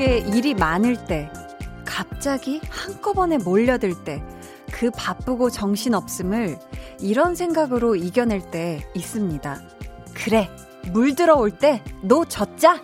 [0.00, 1.30] 머릿속에 일이 많을 때,
[1.84, 4.22] 갑자기 한꺼번에 몰려들 때,
[4.72, 6.58] 그 바쁘고 정신없음을
[7.00, 9.60] 이런 생각으로 이겨낼 때 있습니다.
[10.14, 10.48] 그래,
[10.92, 12.82] 물 들어올 때, 너 젖자!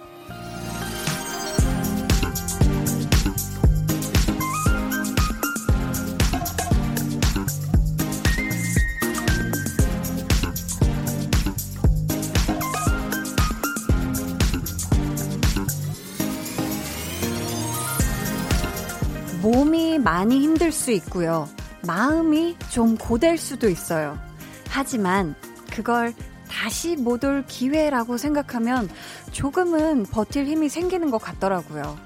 [20.56, 21.46] 힘들 수 있고요.
[21.86, 24.18] 마음이 좀 고될 수도 있어요.
[24.70, 25.34] 하지만
[25.70, 26.14] 그걸
[26.48, 28.88] 다시 못 올 기회라고 생각하면
[29.32, 31.98] 조금은 버틸 힘이 생기는 것 같더라고요.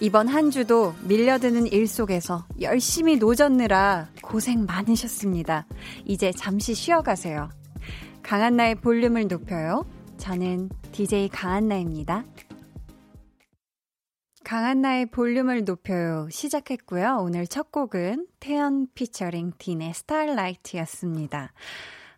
[0.00, 5.66] 이번 한 주도 밀려드는 일 속에서 열심히 노젓느라 고생 많으셨습니다.
[6.06, 7.50] 이제 잠시 쉬어가세요.
[8.22, 9.84] 강한나의 볼륨을 높여요.
[10.16, 12.24] 저는 DJ 강한나입니다.
[14.46, 17.18] 강한 나의 볼륨을 높여요 시작했고요.
[17.20, 21.52] 오늘 첫 곡은 태연 피처링 딘의 스타일라이트였습니다.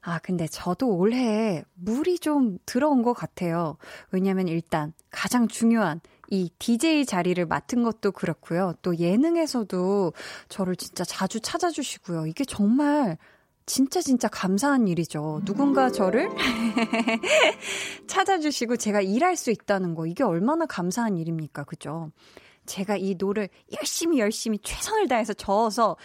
[0.03, 3.79] 아, 근데 저도 올해 물이 좀 들어온 것 같아요.
[4.11, 8.75] 왜냐면 일단 가장 중요한 이 DJ 자리를 맡은 것도 그렇고요.
[8.83, 10.12] 또 예능에서도
[10.51, 12.27] 저를 진짜 자주 찾아주시고요.
[12.27, 13.17] 이게 정말
[13.69, 15.43] 진짜 진짜 감사한 일이죠.
[15.45, 16.31] 누군가 저를
[18.09, 21.65] 찾아주시고 제가 일할 수 있다는 거 이게 얼마나 감사한 일입니까?
[21.65, 22.11] 그죠?
[22.65, 25.97] 제가 이 노를 열심히 열심히 최선을 다해서 저어서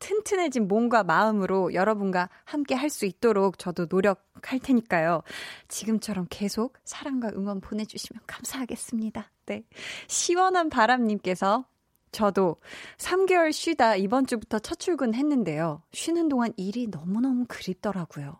[0.00, 5.22] 튼튼해진 몸과 마음으로 여러분과 함께 할 수 있도록 저도 노력할 테니까요.
[5.68, 9.30] 지금처럼 계속 사랑과 응원 보내주시면 감사하겠습니다.
[9.46, 9.64] 네.
[10.08, 11.66] 시원한 바람님께서
[12.12, 12.56] 저도
[12.98, 15.82] 3개월 쉬다 이번 주부터 첫 출근했는데요.
[15.92, 18.38] 쉬는 동안 일이 너무너무 그립더라고요.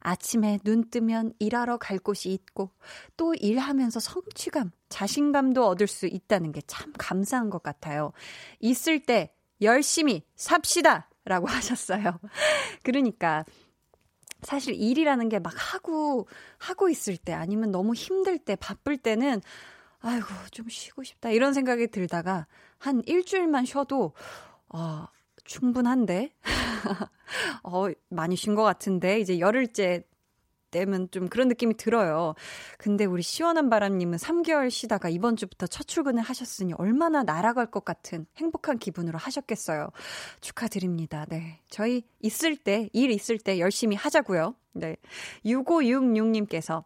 [0.00, 2.70] 아침에 눈 뜨면 일하러 갈 곳이 있고
[3.16, 8.12] 또 일하면서 성취감, 자신감도 얻을 수 있다는 게 참 감사한 것 같아요.
[8.60, 11.08] 있을 때 열심히 삽시다!
[11.24, 12.20] 라고 하셨어요.
[12.84, 13.44] 그러니까
[14.42, 19.40] 사실 일이라는 게 막 하고, 하고 있을 때 아니면 너무 힘들 때, 바쁠 때는
[20.00, 21.30] 아이고, 좀 쉬고 싶다.
[21.30, 22.46] 이런 생각이 들다가
[22.78, 24.12] 한 일주일만 쉬어도,
[24.68, 25.08] 아,
[25.44, 26.32] 충분한데?
[27.64, 30.04] 어, 많이 쉰 것 같은데, 이제 열흘째
[30.70, 32.34] 되면 좀 그런 느낌이 들어요.
[32.78, 38.26] 근데 우리 시원한 바람님은 3개월 쉬다가 이번 주부터 첫 출근을 하셨으니 얼마나 날아갈 것 같은
[38.36, 39.88] 행복한 기분으로 하셨겠어요.
[40.40, 41.24] 축하드립니다.
[41.28, 41.60] 네.
[41.70, 44.54] 저희 있을 때, 일 있을 때 열심히 하자고요.
[44.72, 44.96] 네.
[45.44, 46.84] 6566님께서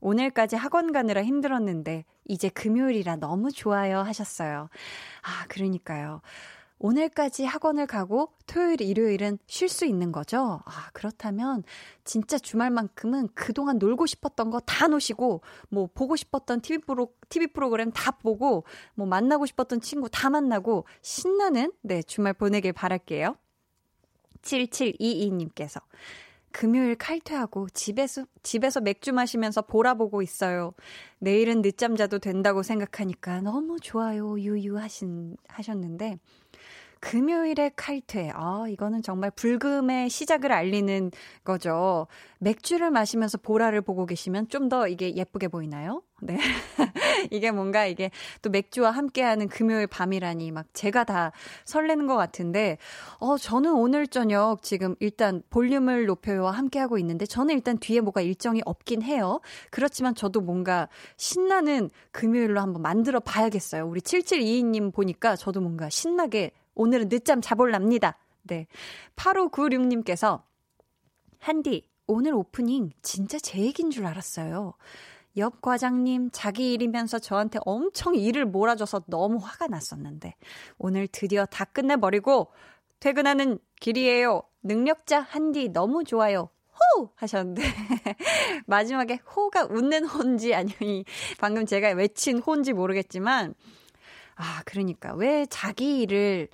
[0.00, 4.68] 오늘까지 학원 가느라 힘들었는데 이제 금요일이라 너무 좋아요 하셨어요.
[5.22, 6.22] 아, 그러니까요.
[6.82, 10.62] 오늘까지 학원을 가고 토요일, 일요일은 쉴 수 있는 거죠?
[10.64, 11.62] 아, 그렇다면
[12.04, 17.90] 진짜 주말만큼은 그동안 놀고 싶었던 거 다 노시고, 뭐 보고 싶었던 TV, 프로, TV 프로그램
[17.92, 23.36] 다 보고, 뭐 만나고 싶었던 친구 다 만나고, 신나는, 네, 주말 보내길 바랄게요.
[24.40, 25.82] 7722님께서.
[26.52, 30.72] 금요일 칼퇴하고 집에서, 집에서 맥주 마시면서 보라 보고 있어요.
[31.18, 34.38] 내일은 늦잠 자도 된다고 생각하니까 너무 좋아요.
[34.38, 36.18] 유유 하신, 하셨는데,
[37.00, 38.30] 금요일에 칼퇴.
[38.34, 41.10] 아, 이거는 정말 불금의 시작을 알리는
[41.44, 42.06] 거죠.
[42.38, 46.02] 맥주를 마시면서 보라를 보고 계시면 좀 더 이게 예쁘게 보이나요?
[46.22, 46.38] 네.
[47.32, 48.10] 이게 뭔가 이게
[48.40, 51.32] 또 맥주와 함께하는 금요일 밤이라니 막 제가 다
[51.64, 52.78] 설레는 것 같은데,
[53.18, 58.62] 어, 저는 오늘 저녁 지금 일단 볼륨을 높여요와 함께하고 있는데, 저는 일단 뒤에 뭐가 일정이
[58.64, 59.40] 없긴 해요.
[59.70, 63.86] 그렇지만 저도 뭔가 신나는 금요일로 한번 만들어 봐야겠어요.
[63.86, 68.16] 우리 7722님 보니까 저도 뭔가 신나게 오늘은 늦잠 자볼랍니다.
[68.42, 68.66] 네.
[69.16, 70.42] 8596님께서,
[71.38, 74.72] 한디, 오늘 오프닝 진짜 제 얘기인 줄 알았어요.
[75.36, 80.34] 옆 과장님 자기 일이면서 저한테 엄청 일을 몰아줘서 너무 화가 났었는데
[80.78, 82.50] 오늘 드디어 다 끝내버리고
[82.98, 84.42] 퇴근하는 길이에요.
[84.62, 86.48] 능력자 한디 너무 좋아요.
[86.96, 87.12] 호!
[87.14, 87.62] 하셨는데
[88.66, 91.04] 마지막에 호가 웃는 호인지 아니면
[91.38, 93.54] 방금 제가 외친 호인지 모르겠지만
[94.34, 96.48] 아 그러니까 왜 자기 일을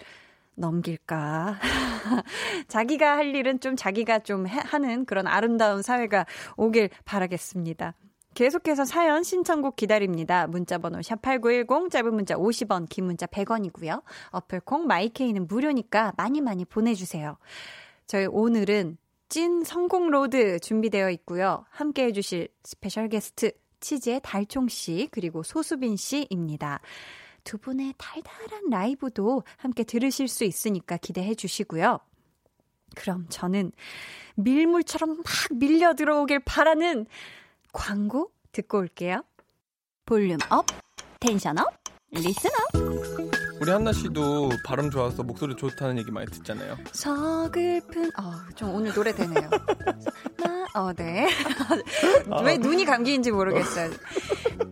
[0.57, 1.59] 넘길까?
[2.69, 6.27] 자기가 할 일은 좀 자기가 좀 해, 하는 그런 아름다운 사회가
[6.57, 7.95] 오길 바라겠습니다.
[8.35, 10.47] 계속해서 사연 신청곡 기다립니다.
[10.47, 14.03] 문자번호 샵8910 짧은 문자 50원 긴 문자 100원이고요.
[14.31, 17.39] 어플콩 마이케이는 무료니까 많이 많이 보내주세요.
[18.07, 18.99] 저희 오늘은
[19.31, 21.65] 찐 성공 road 준비되어 있고요.
[21.71, 26.81] 함께 해주실 special guest 치즈의 달총씨 그리고 소수빈 씨입니다.
[27.47, 32.01] 두 분의 달달한 라이브도 함께 들으실 수 있으니까 기대해 주시고요.
[32.97, 33.71] 그럼 저는
[34.35, 37.07] 밀물처럼 막 밀려 들어오길 바라는
[37.73, 39.23] 광고 듣고 올게요.
[40.05, 40.67] volume up,
[41.21, 41.73] tension up,
[42.11, 46.77] listener 우리 한나 씨도 발음 좋아서 목소리 좋다는 얘기 많이 듣잖아요.
[46.93, 49.49] 서글픈 어좀 오늘 노래 되네요.
[50.75, 51.27] 어 네.
[52.45, 53.91] 왜 눈이 감기는지 모르겠어요.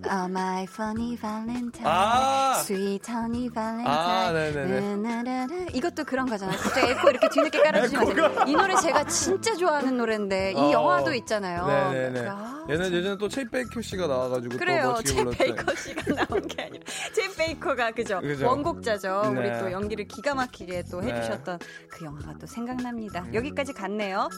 [0.06, 5.06] Oh my funny valentine, 아~ sweet honey valentine.
[5.06, 5.66] 아.
[5.72, 6.58] 이것도 그런 거잖아요.
[6.58, 10.72] 갑자기 에코 이렇게 뒤늦게 깔아주시면 이 노래 제가 진짜 좋아하는 노래인데 이 어.
[10.72, 11.66] 영화도 있잖아요.
[11.66, 12.28] 네네네.
[12.28, 14.96] 아, 예전 예전에 또 쳇 베이커 씨가 나와가지고 그래요.
[15.04, 16.84] 쳇 베이커 씨가 나온 게 아니라
[17.14, 18.20] 쳇 베이커가 그죠.
[18.20, 18.46] 그죠?
[18.46, 19.22] 원곡자죠.
[19.34, 19.40] 네.
[19.40, 21.12] 우리 또 연기를 기가 막히게 또 네.
[21.12, 21.66] 해주셨던 네.
[21.88, 23.22] 그 영화가 또 생각납니다.
[23.22, 23.34] 음.
[23.34, 24.28] 여기까지 갔네요.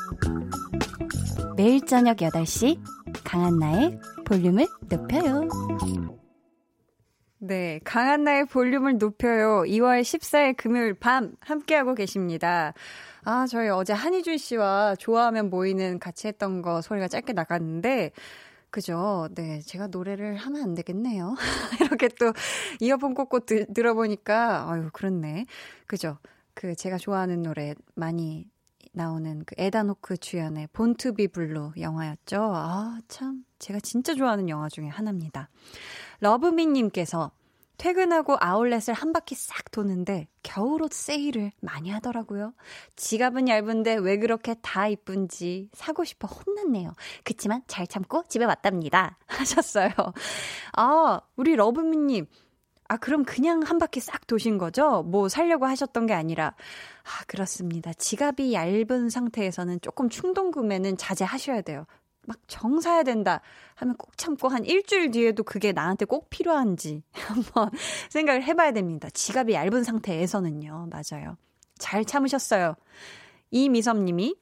[1.57, 2.79] 매일 저녁 8시
[3.25, 5.49] 강한나의 볼륨을 높여요.
[7.39, 9.63] 네, 강한나의 볼륨을 높여요.
[9.67, 12.73] 2월 14일 금요일 밤 함께하고 계십니다.
[13.25, 18.13] 아, 저희 어제 한희준 씨와 좋아하면 모이는 같이 했던 거 소리가 짧게 나갔는데,
[18.71, 19.29] 그죠.
[19.35, 19.61] 네.
[19.61, 21.35] 제가 노래를 하면 안 되겠네요.
[21.81, 22.33] 이렇게 또
[22.81, 25.47] 이어폰 꽂고 드, 들어보니까, 아유, 그렇네.
[25.87, 26.19] 그죠.
[26.55, 28.51] 그 제가 좋아하는 노래 많이
[28.93, 32.51] 나오는 그 에단 호크 주연의 Born to Be Blue 영화였죠.
[32.55, 33.45] 아, 참.
[33.59, 35.49] 제가 진짜 좋아하는 영화 중에 하나입니다.
[36.21, 37.31] 러브미님께서
[37.79, 42.55] 퇴근하고 아울렛을 한 바퀴 싹 도는데 겨울옷 세일을 많이 하더라고요.
[42.97, 46.93] 지갑은 얇은데 왜 그렇게 다 이쁜지 사고 싶어 혼났네요.
[47.25, 49.19] 그치만 잘 참고 집에 왔답니다.
[49.27, 49.91] 하셨어요.
[50.77, 52.27] 아, 우리 러브미님.
[52.89, 55.03] 아, 그럼 그냥 한 바퀴 싹 도신 거죠?
[55.03, 56.55] 뭐 살려고 하셨던 게 아니라.
[57.03, 57.93] 아, 그렇습니다.
[57.93, 61.87] 지갑이 얇은 상태에서는 조금 충동 구매는 자제하셔야 돼요.
[62.27, 63.41] 막 정사야 된다
[63.77, 67.71] 하면 꼭 참고 한 일주일 뒤에도 그게 나한테 꼭 필요한지 한번
[68.11, 69.09] 생각을 해봐야 됩니다.
[69.11, 70.91] 지갑이 얇은 상태에서는요.
[70.91, 71.37] 맞아요.
[71.79, 72.75] 잘 참으셨어요.
[73.51, 74.35] 이미섭 님이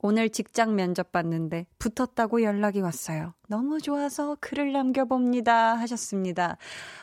[0.00, 3.34] 오늘 직장 면접 봤는데 붙었다고 연락이 왔어요.
[3.48, 5.74] 너무 좋아서 글을 남겨봅니다.
[5.74, 6.56] 하셨습니다.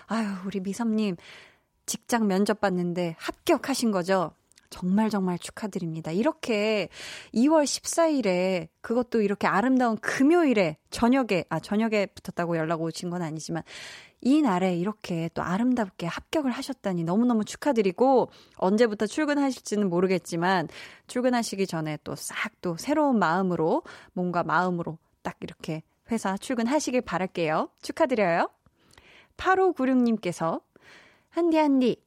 [0.08, 1.18] 아유, 우리 미섭님,
[1.86, 4.32] 직장 면접 봤는데 합격하신 거죠?
[4.76, 6.12] 정말 정말 축하드립니다.
[6.12, 6.90] 이렇게
[7.34, 13.64] 2월 14일에 그것도 이렇게 아름다운 금요일에 저녁에, 아, 저녁에 붙었다고 연락 오신 건 아니지만
[14.20, 20.68] 이 날에 이렇게 또 아름답게 합격을 하셨다니 너무너무 축하드리고 언제부터 출근하실지는 모르겠지만
[21.08, 27.70] 출근하시기 전에 또 싹또 새로운 마음으로 뭔가 마음으로 딱 이렇게 회사 출근하시길 바랄게요.
[27.82, 28.50] 축하드려요.
[29.38, 30.62] 8596님께서
[31.30, 32.04] 한디 한디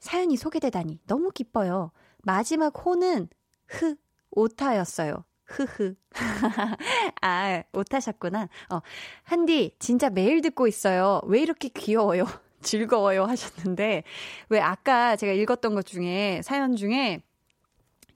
[0.00, 1.92] 사연이 소개되다니 너무 기뻐요.
[2.24, 3.28] 마지막 호는
[3.66, 3.96] 흐
[4.30, 5.24] 오타였어요.
[5.48, 5.94] 흐흐.
[7.22, 8.48] 아, 오타셨구나.
[8.70, 8.80] 어,
[9.22, 11.20] 한디, 진짜 매일 듣고 있어요.
[11.24, 12.24] 왜 이렇게 귀여워요?
[12.60, 13.24] 즐거워요?
[13.24, 14.02] 하셨는데,
[14.50, 17.22] 왜 아까 제가 읽었던 것 중에, 사연 중에,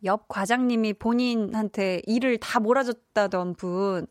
[0.05, 4.07] 옆 과장님이 본인한테 일을 다 몰아줬다던 분,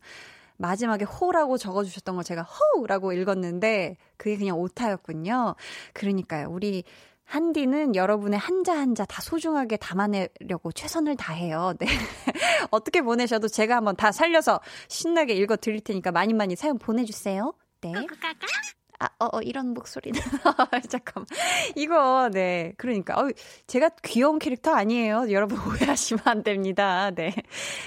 [0.56, 5.54] 마지막에 호라고 적어주셨던 걸 제가 호라고 읽었는데, 그게 그냥 오타였군요.
[5.92, 6.48] 그러니까요.
[6.50, 6.84] 우리
[7.32, 11.72] 한디는 여러분의 한자 한자 다 소중하게 담아내려고 최선을 다해요.
[11.80, 11.86] 네.
[12.70, 17.54] 어떻게 보내셔도 제가 한번 다 살려서 신나게 읽어 드릴 테니까 많이 많이 사연 보내주세요.
[17.80, 17.94] 네.
[18.98, 20.20] 아, 어, 어, 이런 목소리는.
[20.90, 21.26] 잠깐만.
[21.74, 22.74] 이거, 네.
[22.76, 23.30] 그러니까, 어,
[23.66, 25.30] 제가 귀여운 캐릭터 아니에요.
[25.30, 27.12] 여러분 오해하시면 안 됩니다.
[27.12, 27.32] 네.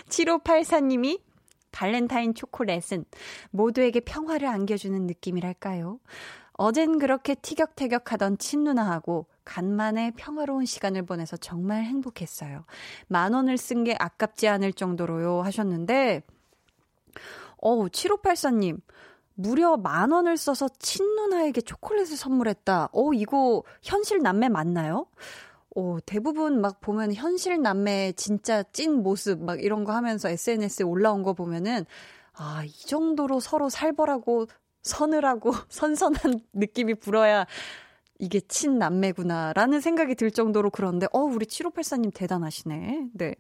[0.10, 1.22] 7584님이
[1.72, 3.06] 발렌타인 초콜릿은
[3.52, 6.00] 모두에게 평화를 안겨주는 느낌이랄까요?
[6.54, 12.66] 어젠 그렇게 티격태격하던 친누나하고 간만에 평화로운 시간을 보내서 정말 행복했어요.
[13.08, 16.24] 만 원을 쓴 게 아깝지 않을 정도로요 하셨는데,
[17.58, 18.82] 어우, 7584님,
[19.36, 22.90] 무려 만 원을 써서 친누나에게 초콜릿을 선물했다.
[22.92, 25.08] 어, 이거 현실 남매 맞나요?
[25.76, 31.22] 어, 대부분 막 보면 현실 남매의 진짜 찐 모습 막 이런 거 하면서 SNS에 올라온
[31.22, 31.86] 거 보면은
[32.34, 34.48] 아, 이 정도로 서로 살벌하고
[34.84, 37.46] 서늘하고 선선한 느낌이 불어야
[38.20, 43.10] 이게 친남매구나라는 생각이 들 정도로 그런데 어 우리 7584님 대단하시네.
[43.14, 43.36] 네.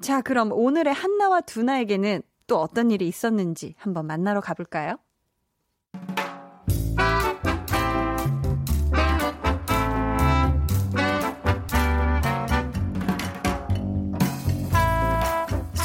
[0.00, 4.96] 자, 그럼 오늘의 한나와 두나에게는 또 어떤 일이 있었는지 한번 만나러 가볼까요?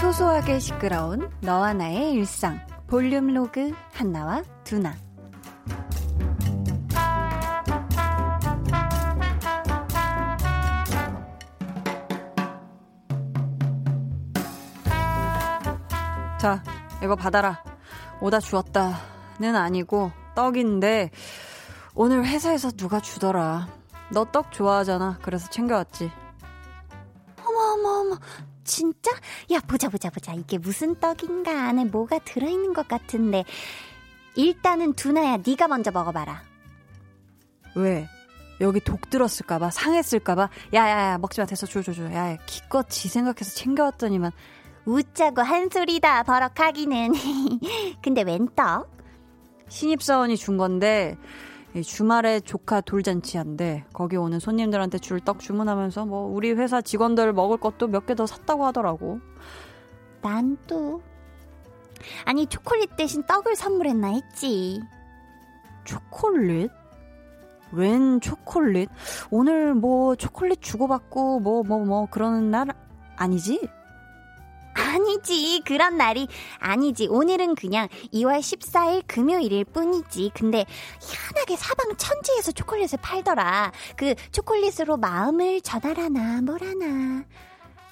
[0.01, 4.95] 소소하게 시끄러운 너와 나의 일상 볼륨 로그 한나와 두나
[16.39, 16.63] 자,
[17.03, 17.63] 이거 받아라.
[18.22, 21.12] 오다 주었다는 아니고 떡인데
[21.96, 23.67] 오늘 회사에서 누가 주더라.
[24.12, 25.19] 너 떡 좋아하잖아.
[25.22, 26.12] 그래서 챙겨왔지.
[27.46, 28.17] 어머 어머 어머.
[28.63, 29.12] 진짜?
[29.51, 30.34] 야 보자 보자 보자.
[30.34, 33.43] 이게 무슨 떡인가 안에 뭐가 들어 있는 것 같은데.
[34.36, 36.41] 일단은 두나야 네가 먼저 먹어 봐라.
[37.75, 38.08] 왜?
[38.62, 42.12] 여기 독 들었을까봐, 상했을까봐, 야야야, 먹지마, 됐어, 줘, 줘, 줘.
[42.13, 44.31] 야, 기껏 지 생각해서 챙겨왔더니만,
[44.86, 47.13] 웃자고 한 소리다, 버럭하기는.
[48.01, 48.89] 근데 웬 떡?
[49.67, 51.15] 신입사원이 준 건데,
[51.86, 57.57] 주말에 조카 돌잔치 한데, 거기 오는 손님들한테 줄 떡 주문하면서, 뭐, 우리 회사 직원들 먹을
[57.57, 59.19] 것도 몇 개 더 샀다고 하더라고.
[60.21, 61.01] 난 또,
[62.25, 64.81] 아니, 초콜릿 대신 떡을 선물했나 했지.
[65.86, 66.71] 초콜릿?
[67.71, 68.89] 웬 초콜릿?
[69.29, 72.67] 오늘 뭐 초콜릿 주고받고 뭐 뭐뭐 뭐, 뭐 그러는 날
[73.15, 73.67] 아니지?
[74.79, 75.62] 아니지.
[75.65, 76.27] 그런 날이
[76.59, 77.07] 아니지.
[77.07, 80.31] 오늘은 그냥 2월 14일 금요일일 뿐이지.
[80.33, 80.65] 근데
[81.01, 83.71] 희한하게 사방 천지에서 초콜릿을 팔더라.
[83.95, 87.25] 그 초콜릿으로 마음을 전달하나 뭐라나.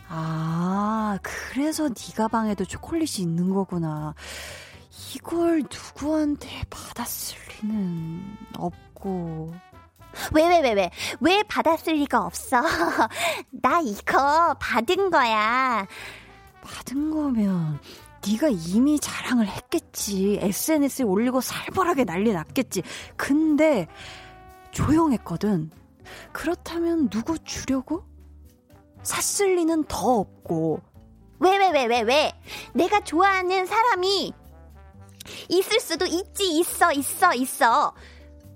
[0.10, 4.14] 아, 그래서 네 가방에도 초콜릿이 있는 거구나.
[5.16, 9.54] 이걸 누구한테 받았을 리는 없고.
[10.34, 10.90] 왜, 왜, 왜, 왜?
[11.20, 12.62] 왜 받았을 리가 없어?
[13.52, 15.86] 나 이거 받은 거야.
[16.68, 17.80] 받은 거면
[18.28, 20.40] 네가 이미 자랑을 했겠지.
[20.42, 22.84] SNS에 올리고 살벌하게 난리 났겠지.
[23.16, 23.88] 근데
[24.72, 25.72] 조용했거든.
[26.32, 28.04] 그렇다면 누구 주려고?
[29.04, 30.82] 샀을 리는 더 없고.
[31.40, 32.34] 왜, 왜, 왜, 왜, 왜?
[32.74, 34.34] 내가 좋아하는 사람이
[35.50, 37.94] 있을 수도 있지, 있어, 있어, 있어.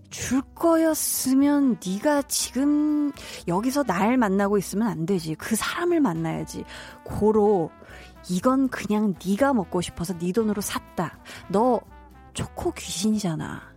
[0.10, 3.12] 줄 거였으면 네가 지금
[3.48, 5.36] 여기서 날 만나고 있으면 안 되지.
[5.36, 6.66] 그 사람을 만나야지.
[7.04, 7.72] 고로
[8.32, 11.20] 이건 그냥 네가 먹고 싶어서 네 돈으로 샀다.
[11.50, 11.82] 너
[12.34, 13.74] 초코 귀신이잖아.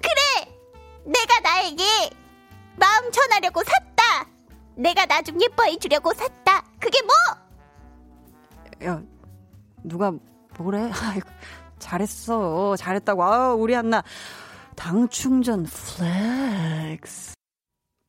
[0.00, 0.56] 그래!
[1.04, 1.84] 내가 나에게
[2.76, 4.30] 마음 전하려고 샀다!
[4.76, 6.64] 내가 나 좀 예뻐해 주려고 샀다!
[6.80, 8.88] 그게 뭐?
[8.88, 9.02] 야,
[9.84, 10.12] 누가
[10.56, 10.90] 뭐래?
[11.04, 11.28] 아이고,
[11.78, 12.74] 잘했어.
[12.76, 13.22] 잘했다고.
[13.22, 14.02] 아 우리 한나.
[14.76, 17.34] 당 충전 flex.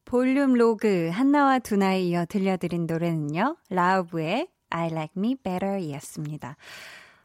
[0.06, 3.58] 볼륨 로그 한나와 두나에 이어 들려드린 노래는요.
[3.70, 6.58] 라우브의 I Like Me Better 이었습니다.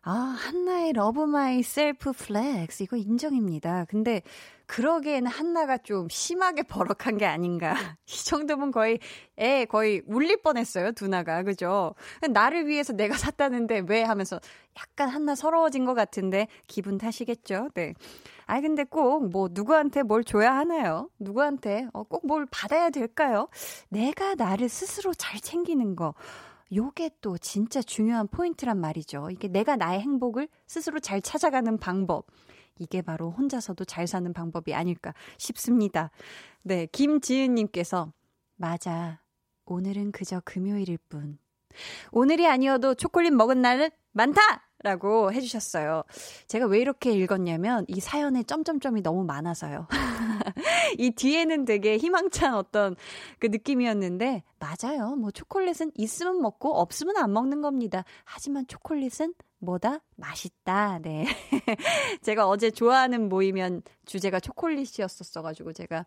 [0.07, 3.87] 아, 한나의 love myself flex 이거 인정입니다.
[3.89, 4.21] 근데
[4.67, 7.75] 그러기에는 한나가 좀 심하게 버럭한 게 아닌가.
[8.07, 8.99] 이 정도면 거의
[9.39, 11.43] 애 거의 울릴 뻔했어요, 두나가.
[11.43, 11.95] 그죠?
[12.31, 14.41] 나를 위해서 내가 샀다는데 왜 하면서
[14.79, 17.71] 약간 한나 서러워진 것 같은데 기분 탓이겠죠.
[17.75, 17.95] 네.
[18.47, 21.09] 아 근데 꼭 뭐 누구한테 뭘 줘야 하나요?
[21.19, 23.49] 누구한테 어, 꼭 뭘 받아야 될까요?
[23.89, 26.15] 내가 나를 스스로 잘 챙기는 거.
[26.75, 29.29] 요게 또 진짜 중요한 포인트란 말이죠.
[29.31, 32.27] 이게 내가 나의 행복을 스스로 잘 찾아가는 방법.
[32.79, 36.11] 이게 바로 혼자서도 잘 사는 방법이 아닐까 싶습니다.
[36.63, 38.13] 네, 김지은님께서,
[38.57, 39.21] 맞아.
[39.67, 41.39] 오늘은 그저 금요일일 뿐.
[42.13, 44.41] 오늘이 아니어도 초콜릿 먹은 날은 많다!
[44.81, 46.03] 라고 해주셨어요.
[46.47, 49.87] 제가 왜 이렇게 읽었냐면 이 사연에 점점점이 너무 많아서요.
[50.99, 52.97] 이 뒤에는 되게 희망찬 어떤
[53.39, 55.17] 그 느낌이었는데 맞아요.
[55.17, 58.05] 뭐 초콜릿은 있으면 먹고 없으면 안 먹는 겁니다.
[58.25, 60.01] 하지만 초콜릿은 뭐다?
[60.17, 61.01] 맛있다.
[61.01, 61.27] 네.
[62.23, 66.07] 제가 어제 좋아하는 모이면 주제가 초콜릿이었었어가지고 제가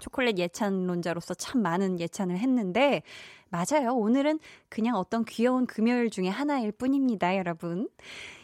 [0.00, 3.02] 초콜릿 예찬론자로서 참 많은 예찬을 했는데,
[3.48, 3.94] 맞아요.
[3.94, 7.88] 오늘은 그냥 어떤 귀여운 금요일 중에 하나일 뿐입니다, 여러분.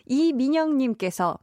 [0.07, 1.38] 이민영님께서,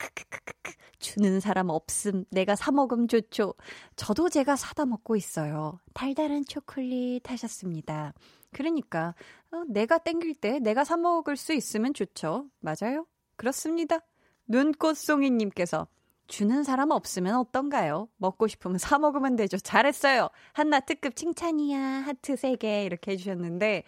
[0.00, 2.24] 크크크크크, 주는 사람 없음.
[2.30, 3.54] 내가 사 먹음 좋죠.
[3.96, 5.78] 저도 제가 사다 먹고 있어요.
[5.92, 8.14] 달달한 초콜릿 하셨습니다.
[8.52, 9.14] 그러니까,
[9.52, 12.46] 어, 내가 땡길 때 내가 사 먹을 수 있으면 좋죠.
[12.60, 13.06] 맞아요.
[13.36, 14.00] 그렇습니다.
[14.48, 15.86] 눈꽃송이님께서,
[16.26, 18.08] 주는 사람 없으면 어떤가요?
[18.16, 19.58] 먹고 싶으면 사 먹으면 되죠.
[19.58, 20.28] 잘했어요.
[20.52, 21.78] 한나 특급 칭찬이야.
[21.78, 23.82] 하트 3개 이렇게 해주셨는데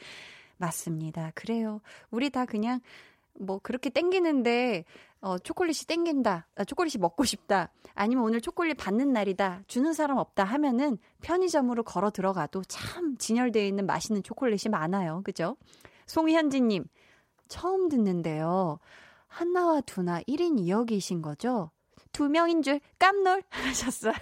[0.57, 1.31] 맞습니다.
[1.37, 1.81] 그래요.
[2.11, 2.81] 우리 다 그냥
[3.39, 4.85] 뭐 그렇게 땡기는데
[5.21, 6.49] 어 초콜릿이 땡긴다.
[6.55, 7.71] 아, 초콜릿이 먹고 싶다.
[7.95, 9.63] 아니면 오늘 초콜릿 받는 날이다.
[9.67, 15.23] 주는 사람 없다 하면은 편의점으로 걸어 들어가도 참 진열되어 있는 맛있는 초콜릿이 많아요.
[15.25, 15.57] 그죠?
[16.07, 16.85] 송현진 님.
[17.49, 18.79] 처음 듣는데요.
[19.29, 21.71] 한나와 두나 1인 2역이신 거죠?
[22.13, 24.15] 두 명인 줄 깜놀 하셨어요.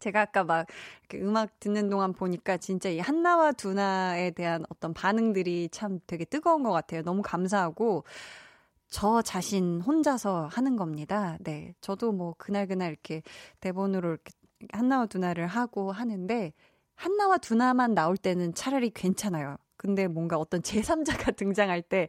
[0.00, 0.66] 제가 아까 막
[1.14, 6.72] 음악 듣는 동안 보니까 진짜 이 한나와 두나에 대한 어떤 반응들이 참 되게 뜨거운 것
[6.72, 7.02] 같아요.
[7.02, 8.04] 너무 감사하고
[8.88, 11.36] 저 자신 혼자서 하는 겁니다.
[11.40, 11.74] 네.
[11.80, 13.22] 저도 뭐 그날그날 이렇게
[13.60, 14.32] 대본으로 이렇게
[14.72, 16.52] 한나와 두나를 하고 하는데
[16.94, 19.56] 한나와 두나만 나올 때는 차라리 괜찮아요.
[19.76, 22.08] 근데 뭔가 어떤 제3자가 등장할 때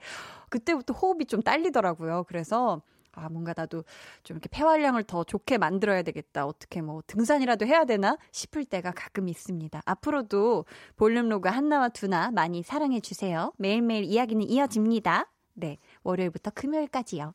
[0.49, 2.23] 그때부터 호흡이 좀 딸리더라고요.
[2.27, 2.81] 그래서
[3.17, 3.83] 아, 뭔가 나도
[4.23, 6.45] 좀 이렇게 폐활량을 더 좋게 만들어야 되겠다.
[6.45, 9.81] 어떻게 뭐 등산이라도 해야 되나 싶을 때가 가끔 있습니다.
[9.85, 13.51] 앞으로도 볼륨 로그 한나와 두나 많이 사랑해 주세요.
[13.57, 15.31] 매일매일 이야기는 이어집니다.
[15.53, 15.77] 네.
[16.03, 17.33] 월요일부터 금요일까지요.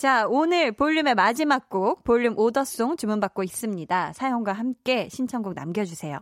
[0.00, 4.14] 자, 오늘 볼륨의 마지막 곡, 볼륨 오더송 주문받고 있습니다.
[4.14, 6.20] 사연과 함께 신청곡 남겨주세요.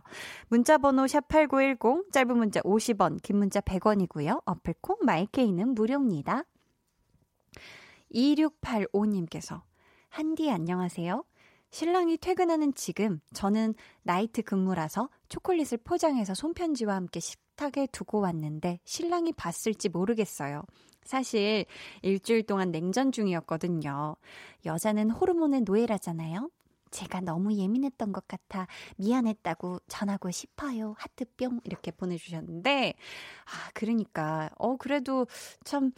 [0.49, 4.41] 문자번호 샵8910, 짧은 문자 50원, 긴 문자 100원이고요.
[4.43, 6.43] 어플콩, 마이케이는 무료입니다.
[8.13, 9.61] 2685님께서,
[10.09, 11.23] 한디 안녕하세요.
[11.71, 19.89] 신랑이 퇴근하는 지금 저는 나이트 근무라서 초콜릿을 포장해서 손편지와 함께 식탁에 두고 왔는데 신랑이 봤을지
[19.89, 20.63] 모르겠어요.
[21.03, 21.65] 사실
[22.01, 24.15] 일주일 동안 냉전 중이었거든요.
[24.65, 26.49] 여자는 호르몬의 노예라잖아요.
[26.89, 28.65] 제가 너무 예민했던 것 같아
[28.97, 30.95] 미안했다고 전하고 싶어요.
[30.97, 32.95] 하트뿅 이렇게 보내주셨는데
[33.45, 35.27] 아 그러니까 어 그래도
[35.63, 35.91] 참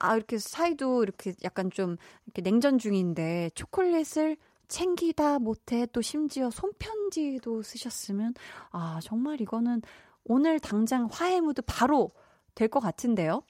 [0.00, 4.36] 아 이렇게 사이도 이렇게 약간 좀 이렇게 냉전 중인데 초콜릿을
[4.68, 8.34] 챙기다 못해 또 심지어 손편지도 쓰셨으면
[8.70, 9.82] 아 정말 이거는
[10.24, 12.10] 오늘 당장 화해 무드 바로
[12.54, 13.42] 될 것 같은데요.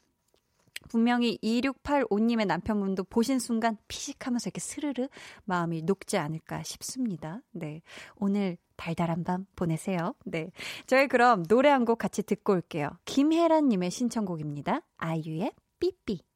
[0.88, 5.08] 분명히 2685님의 남편분도 보신 순간 피식하면서 이렇게 스르르
[5.44, 7.40] 마음이 녹지 않을까 싶습니다.
[7.52, 7.82] 네.
[8.16, 10.14] 오늘 달달한 밤 보내세요.
[10.24, 10.50] 네.
[10.86, 12.90] 저희 그럼 노래 한 곡 같이 듣고 올게요.
[13.04, 14.80] 김혜란님의 신청곡입니다.
[14.96, 16.29] 아이유의 삐삐.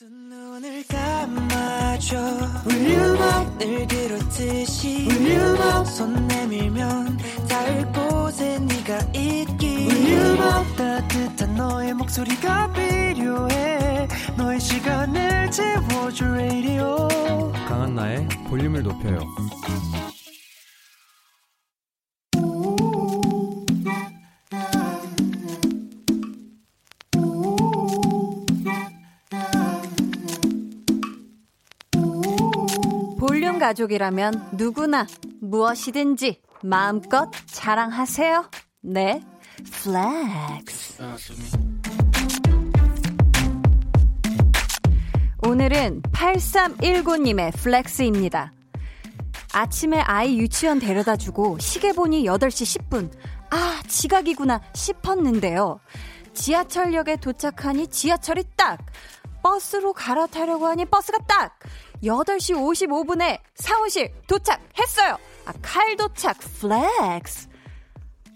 [0.00, 2.16] 두 눈을 감아줘.
[2.64, 9.88] 울륨업 늘 그렇듯이 울륨업 손 내밀면 닿을 곳에 네가 있기.
[9.90, 14.08] 울륨업 따뜻한 너의 목소리가 필요해.
[14.38, 17.52] 너의 시간을 채워줄 radio.
[17.68, 19.18] 강한나의 볼륨을 높여요
[33.60, 35.06] 가족이라면 누구나
[35.42, 38.50] 무엇이든지 마음껏 자랑하세요.
[38.80, 39.22] 네,
[39.70, 41.02] flex.
[45.46, 48.52] 오늘은 8319님의 flex입니다.
[49.52, 53.10] 아침에 아이 유치원 데려다 주고 시계 보니 8시 10분.
[53.50, 55.80] 아, 지각이구나 싶었는데요.
[56.32, 58.78] 지하철역에 도착하니 지하철이 딱!
[59.42, 61.58] 버스로 갈아타려고 하니 버스가 딱!
[62.02, 65.18] 8시 55분에 사무실 도착했어요.
[65.46, 67.48] 아, 칼 도착, flex.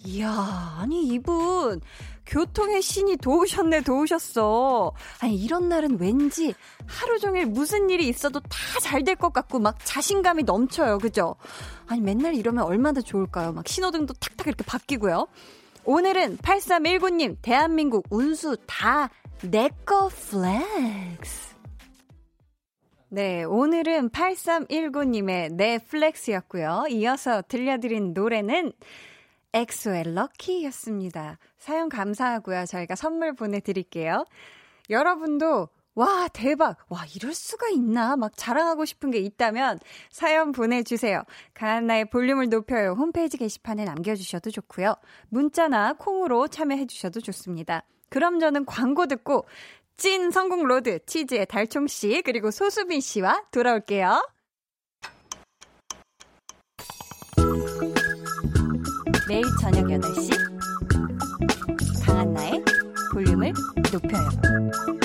[0.07, 1.81] 이야, 아니, 이분,
[2.27, 4.93] 교통의 신이 도우셨네, 도우셨어.
[5.21, 6.55] 아니, 이런 날은 왠지
[6.87, 11.37] 하루 종일 무슨 일이 있어도 다 잘 될 것 같고, 막 자신감이 넘쳐요, 그죠?
[11.87, 13.53] 아니, 맨날 이러면 얼마나 좋을까요?
[13.53, 15.27] 막 신호등도 탁탁 이렇게 바뀌고요.
[15.85, 19.09] 오늘은 8319님, 대한민국 운수 다
[19.43, 21.54] 내꺼 flex.
[23.15, 26.87] 네, 오늘은 8319님의 네 flex였고요.
[26.91, 28.73] 이어서 들려드린 노래는
[29.53, 31.39] 엑소의 Lucky였습니다.
[31.57, 32.67] 사연 감사하고요.
[32.67, 34.25] 저희가 선물 보내드릴게요.
[34.91, 36.79] 여러분도 와, 대박!
[36.89, 38.17] 와, 이럴 수가 있나?
[38.17, 39.79] 막 자랑하고 싶은 게 있다면
[40.11, 41.23] 사연 보내주세요.
[41.55, 42.97] 강한나의 볼륨을 높여요.
[42.99, 44.93] 홈페이지 게시판에 남겨주셔도 좋고요.
[45.29, 47.85] 문자나 콩으로 참여해주셔도 좋습니다.
[48.09, 49.45] 그럼 저는 광고 듣고
[49.97, 54.21] 찐 선곡 road 치즈의 달총 씨 그리고 소수빈 씨와 돌아올게요.
[59.29, 60.31] 매일 저녁 8시
[62.05, 62.63] 강한나의
[63.13, 63.53] 볼륨을
[63.93, 65.04] 높여요.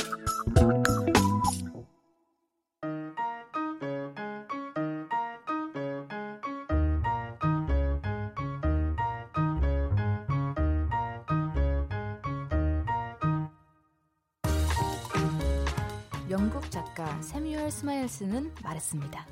[17.00, 19.26] 작가 새뮤얼 스마일스는 말했습니다.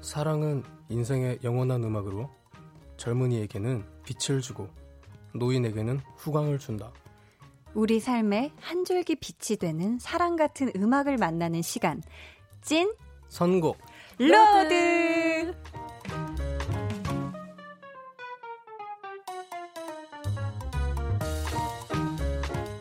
[0.00, 2.28] 사랑은 인생의 영원한 음악으로
[2.96, 4.68] 젊은이에게는 빛을 주고
[5.32, 6.92] 노인에게는 후광을 준다.
[7.72, 12.02] 우리 삶의 한 줄기 빛이 되는 사랑 같은 음악을 만나는 시간.
[12.62, 12.92] 찐
[13.28, 13.78] 선곡
[14.18, 15.54] road.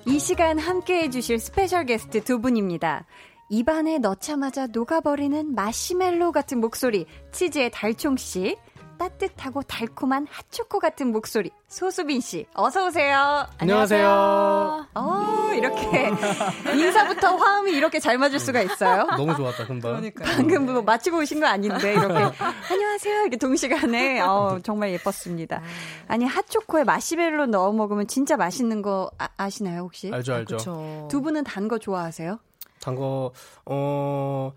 [0.08, 3.06] 이 시간 함께 해주실 special 게스트 두 분입니다.
[3.50, 8.58] 입안에 넣자마자 녹아버리는 마시멜로 같은 목소리, 치즈의 달총씨.
[8.98, 12.46] 따뜻하고 달콤한 핫초코 같은 목소리, 소수빈 씨.
[12.54, 13.46] 어서 오세요.
[13.58, 14.08] 안녕하세요.
[14.96, 16.10] 어, 이렇게.
[16.74, 19.04] 인사부터 화음이 이렇게 잘 맞을 수가 있어요.
[19.18, 19.92] 너무 좋았다, 금방.
[20.00, 20.26] 그러니까요.
[20.38, 22.14] 방금 뭐 마치고 오신 거 아닌데, 이렇게.
[22.72, 23.22] 안녕하세요.
[23.24, 24.22] 이렇게 동시간에.
[24.22, 25.62] 어, 정말 예뻤습니다.
[26.08, 30.10] 아니, 핫초코에 마시멜로 넣어 먹으면 진짜 맛있는 거 아, 시나요 혹시?
[30.14, 30.56] 알죠, 알죠.
[30.56, 32.40] 아, 두 분은 단 거 좋아하세요?
[32.86, 33.32] 단 거,
[33.66, 34.52] 어,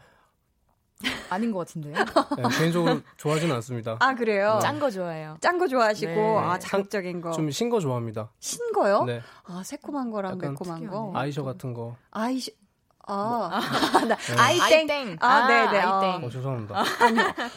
[1.31, 1.95] 아닌 것 같은데요?
[1.95, 3.97] 네, 개인적으로 좋아하지는 않습니다.
[4.01, 4.55] 아 그래요?
[4.57, 4.61] 네.
[4.61, 5.38] 짠거 좋아해요.
[5.41, 6.37] 짠 거 좋아하시고 네.
[6.38, 7.31] 아 자극적인 거.
[7.33, 8.31] 좀 신 거 좋아합니다.
[8.41, 9.05] 신 거요?
[9.05, 9.23] 네.
[9.45, 11.12] 아 새콤한 거랑 매콤한 거.
[11.14, 11.97] 아이셔 같은 거.
[12.11, 12.53] 아이셔.
[13.11, 13.49] 아,
[14.07, 14.37] 나 네.
[14.37, 14.91] 아이땡.
[14.91, 15.17] 아이땡.
[15.21, 15.79] 아, 네네.
[15.79, 16.25] 아이땡.
[16.27, 16.85] 어, 죄송합니다.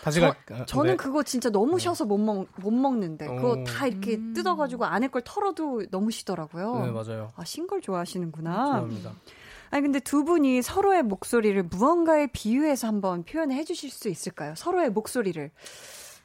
[0.01, 0.33] 다시 갈.
[0.51, 0.95] 아, 저는 네.
[0.95, 3.27] 그거 진짜 너무 쉬어서 못, 먹, 못 먹는데.
[3.27, 3.63] 그거 어.
[3.65, 4.33] 다 이렇게 음.
[4.33, 6.85] 뜯어가지고 안에 걸 털어도 너무 쉬더라고요.
[6.85, 7.33] 네, 맞아요.
[7.35, 8.65] 아, 신 걸 좋아하시는구나.
[8.65, 9.11] 좋아합니다.
[9.71, 14.53] 아니, 근데 두 분이 서로의 목소리를 무언가에 비유해서 한번 표현해 주실 수 있을까요?
[14.55, 15.49] 서로의 목소리를.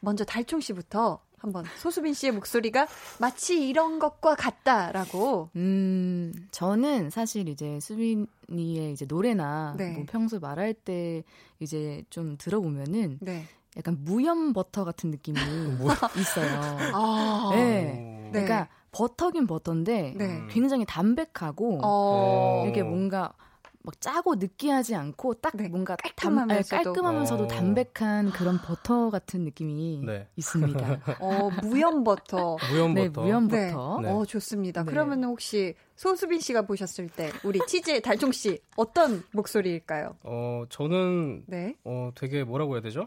[0.01, 2.87] 먼저 달총 씨부터 한번 소수빈 씨의 목소리가
[3.19, 5.51] 마치 이런 것과 같다라고.
[5.57, 9.93] 음, 저는 사실 이제 수빈이의 이제 노래나 네.
[9.93, 11.23] 뭐 평소 말할 때
[11.61, 13.45] 이제 좀 들어보면은 네.
[13.77, 15.39] 약간 무염 버터 같은 느낌이
[16.19, 16.61] 있어요.
[16.93, 17.51] 아.
[17.53, 17.57] 네.
[17.57, 17.57] 오.
[17.57, 18.31] 네.
[18.33, 20.43] 그러니까 버터긴 버터인데 네.
[20.49, 22.65] 굉장히 담백하고 어.
[22.67, 23.35] 이게 뭔가
[23.83, 26.69] 막 짜고 느끼하지 않고 딱 네, 뭔가 깔끔하면서도.
[26.73, 27.47] 담, 아니, 깔끔하면서도 어.
[27.47, 30.27] 담백한 그런 버터 같은 느낌이 네.
[30.35, 31.01] 있습니다.
[31.21, 32.57] 어, 무염 버터.
[32.73, 33.23] 무염 네, 버터.
[33.23, 33.71] 무염 네.
[33.71, 34.01] 버터.
[34.01, 34.11] 네.
[34.11, 34.83] 어, 좋습니다.
[34.83, 34.91] 네.
[34.91, 40.17] 그러면 혹시 소수빈 씨가 보셨을 때 우리 치즈의 달총 씨 어떤 목소리일까요?
[40.25, 41.77] 어, 저는 네.
[41.85, 43.07] 어, 되게 뭐라고 해야 되죠?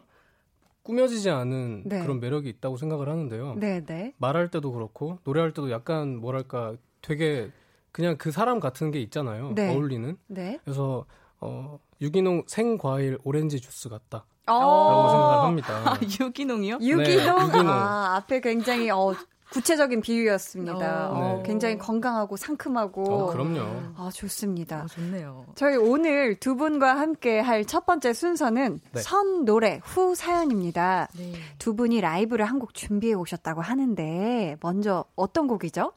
[0.84, 2.02] 꾸며지지 않은 네.
[2.02, 3.56] 그런 매력이 있다고 생각을 하는데요.
[3.56, 4.14] 네, 네.
[4.18, 7.52] 말할 때도 그렇고 노래할 때도 약간 뭐랄까 되게
[7.92, 9.54] 그냥 그 사람 같은 게 있잖아요.
[9.56, 9.74] 네.
[9.74, 10.18] 어울리는.
[10.28, 10.60] 네.
[10.64, 11.06] 그래서
[11.40, 14.26] 어, 유기농 생과일 오렌지 주스 같다.
[14.48, 14.54] 어.
[14.54, 15.92] 라고 생각을 합니다.
[15.92, 16.76] 아, 유기농이요?
[16.76, 17.04] 유기농.
[17.04, 17.70] 네, 유기농.
[17.70, 19.14] 아, 앞에 굉장히 어,
[19.52, 21.10] 구체적인 비유였습니다.
[21.10, 21.44] 어, 어, 네.
[21.44, 23.04] 굉장히 건강하고 상큼하고.
[23.04, 23.60] 어, 그럼요.
[23.98, 24.84] 아, 좋습니다.
[24.84, 25.46] 어, 좋네요.
[25.56, 29.02] 저희 오늘 두 분과 함께 할 첫 번째 순서는 네.
[29.02, 31.08] 선 노래 후 사연입니다.
[31.18, 31.34] 네.
[31.58, 35.94] 두 분이 라이브를 한 곡 준비해 오셨다고 하는데 먼저 어떤 곡이죠?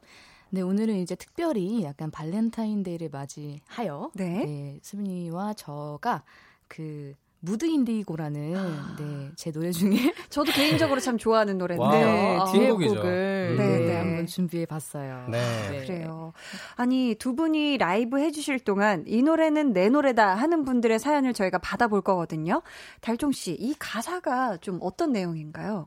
[0.49, 4.45] 네, 오늘은 이제 특별히 약간 발렌타인데이를 맞이하여 네.
[4.45, 6.23] 네, 수빈이와 저가
[6.67, 7.13] 그
[7.45, 8.95] Mood Indigo라는 아.
[8.97, 9.91] 네, 제 노래 중에
[10.29, 11.91] 저도 개인적으로 참 좋아하는 노래인데요.
[11.91, 12.93] 네, 아, 듀엣곡이죠.
[12.93, 13.97] 듀엣곡을 네, 네, 네.
[13.97, 15.27] 한번 준비해 봤어요.
[15.29, 15.85] 네.
[15.85, 16.31] 그래요.
[16.77, 21.57] 아니, 두 분이 라이브 해 주실 동안 이 노래는 내 노래다 하는 분들의 사연을 저희가
[21.57, 22.61] 받아볼 거거든요.
[23.01, 25.85] 달종 씨, 이 가사가 좀 어떤 내용인가요?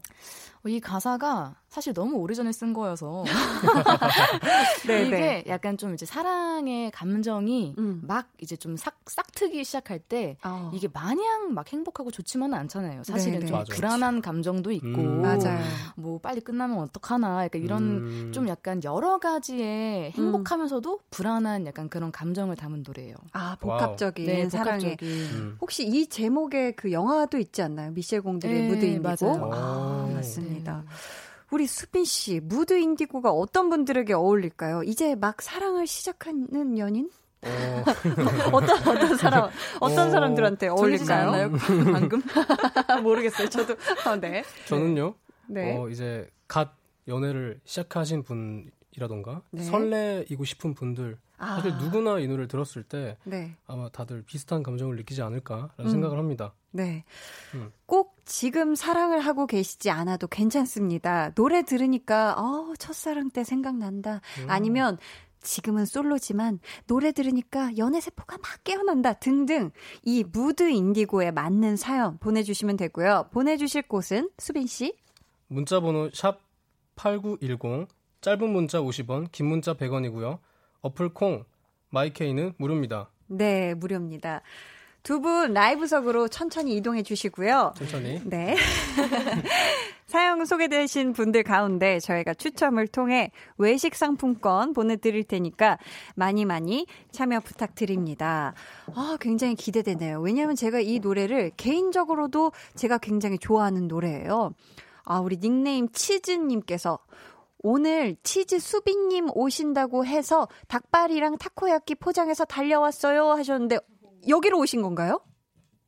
[0.62, 3.24] 어, 이 가사가 사실 너무 오래전에 쓴 거여서
[4.88, 5.44] 네, 이게 네.
[5.46, 8.00] 약간 좀 이제 사랑의 감정이 음.
[8.02, 10.70] 막 이제 좀 싹, 싹트기 시작할 때 어.
[10.72, 13.04] 이게 마냥 막 행복하고 좋지만은 않잖아요.
[13.04, 13.64] 사실은 네, 좀 네.
[13.74, 15.20] 불안한 감정도 있고 음.
[15.20, 15.62] 맞아요.
[15.96, 18.32] 뭐 빨리 끝나면 어떡하나 약간 이런 음.
[18.32, 23.16] 좀 약간 여러 가지의 행복하면서도 불안한 약간 그런 감정을 담은 노래예요.
[23.34, 24.96] 아, 복합적인 네, 사랑의.
[24.96, 25.08] 복합적인.
[25.34, 25.58] 음.
[25.60, 27.90] 혹시 이 제목에 그 영화도 있지 않나요?
[27.90, 28.98] 미셸 공들의 네.
[28.98, 29.50] 맞아요.
[29.52, 30.14] 아, 오.
[30.14, 30.82] 맞습니다.
[31.50, 34.82] 우리 수빈 씨, 무드 인디고가 어떤 분들에게 어울릴까요?
[34.82, 37.10] 이제 막 사랑을 시작하는 연인?
[37.42, 37.84] 어,
[38.52, 41.52] 어떤 어떤 사람 어떤 어, 사람들한테 어울릴까요?
[41.92, 42.20] 방금?
[43.02, 43.48] 모르겠어요.
[43.48, 43.74] 저도
[44.08, 44.42] 어, 네.
[44.66, 45.14] 저는요.
[45.46, 45.76] 네.
[45.76, 46.74] 어, 이제 갓
[47.06, 49.62] 연애를 시작하신 분이라던가 네.
[49.62, 53.54] 설레이고 싶은 분들 아, 사실 누구나 이 노래를 들었을 때 네.
[53.66, 55.88] 아마 다들 비슷한 감정을 느끼지 않을까라는 음.
[55.88, 56.54] 생각을 합니다.
[56.72, 57.04] 네.
[57.54, 57.70] 음.
[57.84, 61.30] 꼭 지금 사랑을 하고 계시지 않아도 괜찮습니다.
[61.34, 64.20] 노래 들으니까 어, 첫사랑 때 생각난다.
[64.40, 64.50] 음.
[64.50, 64.98] 아니면
[65.40, 66.58] 지금은 솔로지만
[66.88, 69.70] 노래 들으니까 연애 세포가 막 깨어난다 등등
[70.02, 73.28] 이 Mood Indigo에 맞는 사연 보내주시면 되고요.
[73.30, 74.96] 보내주실 곳은 수빈 씨.
[75.46, 76.40] 문자 번호 샵
[76.96, 77.86] 8910
[78.22, 80.40] 짧은 문자 50원, 긴 문자 100원이고요.
[80.80, 81.44] 어플 콩
[81.90, 83.08] 마이케이는 무료입니다.
[83.28, 84.42] 네, 무료입니다.
[85.06, 87.74] 두 분 라이브석으로 천천히 이동해 주시고요.
[87.78, 88.20] 천천히.
[88.24, 88.56] 네.
[90.06, 95.78] 사연 소개되신 분들 가운데 저희가 추첨을 통해 외식 상품권 보내드릴 테니까
[96.16, 98.54] 많이 많이 참여 부탁드립니다.
[98.96, 100.20] 아, 굉장히 기대되네요.
[100.20, 104.54] 왜냐하면 제가 이 노래를 개인적으로도 제가 굉장히 좋아하는 노래예요.
[105.04, 106.98] 아, 우리 닉네임 치즈님께서
[107.58, 113.78] 오늘 치즈 수빈님 오신다고 해서 닭발이랑 타코야끼 포장해서 달려왔어요 하셨는데
[114.28, 115.20] 여기로 오신 건가요?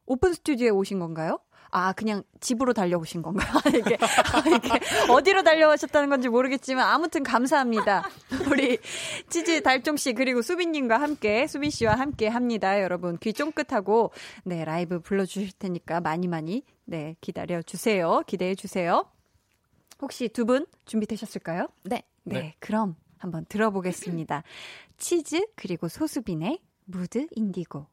[0.06, 1.38] 오픈 스튜디오에 오신 건가요?
[1.70, 3.52] 아, 그냥 집으로 달려오신 건가요?
[3.68, 3.98] 이게,
[4.56, 4.80] 이게
[5.12, 8.08] 어디로 달려오셨다는 건지 모르겠지만 아무튼 감사합니다.
[8.50, 8.78] 우리
[9.28, 12.80] 치즈 달총 씨 그리고 수빈님과 함께, 수빈 씨와 함께 합니다.
[12.80, 14.12] 여러분 귀 쫑긋하고
[14.44, 18.22] 네, 라이브 불러주실 테니까 많이 많이 네, 기다려 주세요.
[18.26, 19.04] 기대해 주세요.
[20.00, 21.68] 혹시 두 분 준비되셨을까요?
[21.84, 22.02] 네.
[22.24, 22.54] 네, 네.
[22.60, 24.42] 그럼 한번 들어보겠습니다.
[24.96, 27.86] 치즈 그리고 소수빈의 Mood Indigo.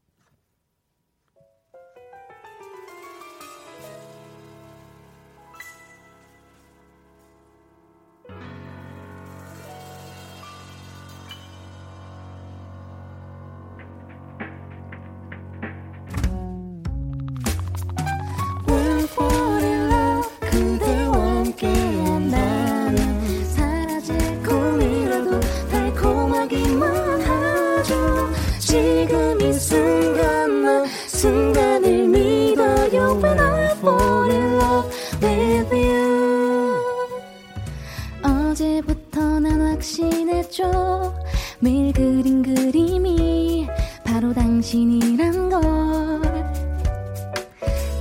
[40.55, 41.13] 알려줘.
[41.59, 43.67] 매일 그린 그림이
[44.03, 45.49] 바로 당신이란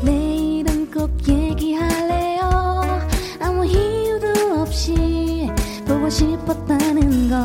[0.03, 2.41] 걸내 이름 꼭 얘기할래요.
[3.41, 5.51] 아무 이유도 없이
[5.87, 7.39] 보고 싶었다는 걸.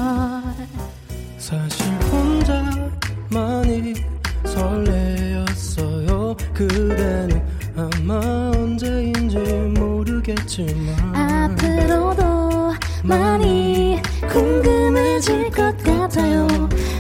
[1.38, 1.86] 사실
[3.32, 3.94] 혼자만이
[4.46, 6.36] 설레였어요.
[6.54, 7.42] 그대는
[7.76, 8.20] 아마
[8.56, 14.89] 언제인지 모르겠지만 앞으로도 많이 궁금해.
[15.20, 16.48] 질것 같아요.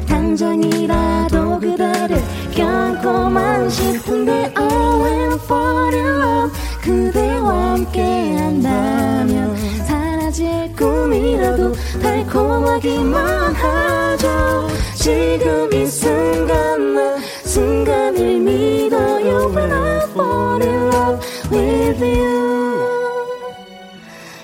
[0.08, 2.22] 당장이라도 그대를
[2.54, 6.60] 껴안고만 싶은데 I fall in love.
[6.82, 8.02] 그대와 함께
[8.36, 9.56] 한다면
[9.86, 14.68] 사라질 꿈이라도 달콤하기만 하죠.
[14.96, 19.52] 지금 이 순간 난 순간을 믿어요.
[19.56, 21.20] When I fall in love
[21.52, 22.80] with you.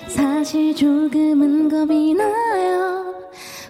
[0.07, 2.44] 사실 조금은 겁이 나요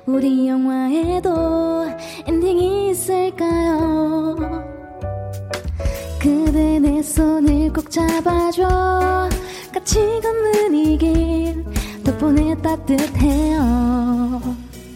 [0.05, 1.87] 우리 영화에도
[2.27, 4.35] 엔딩이 있을까요?
[6.19, 9.29] 그대 내 손을 꼭 잡아줘.
[9.73, 11.65] 같이 걷는 이 길
[12.03, 14.41] 덕분에 따뜻해요.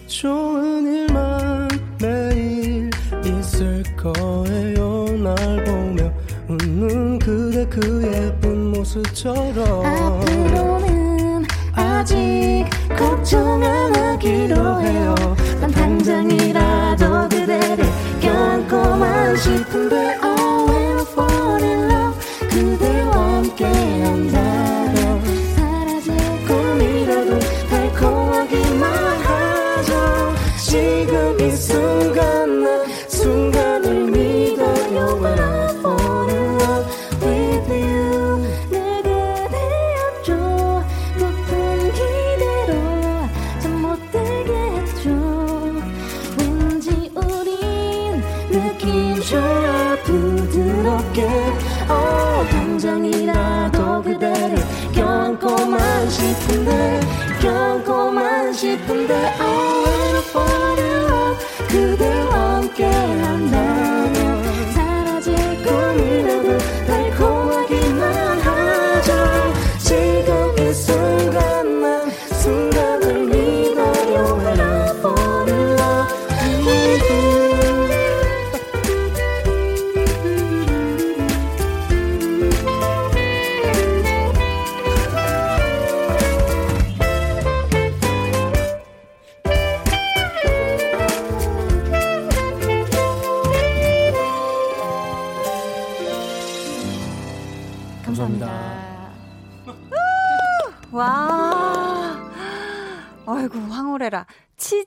[0.07, 1.67] 좋은 일만
[2.01, 2.89] 매일
[3.25, 5.05] 있을 거예요.
[5.23, 6.11] 날 보며
[6.47, 9.85] 웃는 그대 그 예쁜 모습처럼.
[9.85, 12.65] 앞으로는 아직
[12.99, 15.15] 걱정 안 하기로 해요.
[15.62, 17.85] 난 당장이라도 그대를
[18.19, 22.19] 껴안고만 싶은데 I fall in love.
[22.49, 25.23] 그대와 함께 한다면
[25.55, 26.13] 사라질
[26.45, 28.83] 꿈이라도 달콤하기만
[29.21, 30.35] 하죠.
[30.57, 32.38] 지금 이 순간
[56.69, 56.99] 싶은데
[57.41, 59.79] 껴안고만 싶은데 I
[60.79, 63.68] in love 그대와 함께 한다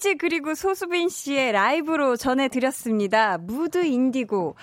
[0.03, 3.39] 치즈 그리고 소수빈 씨의 라이브로 전해드렸습니다.
[3.39, 4.57] Mood Indigo.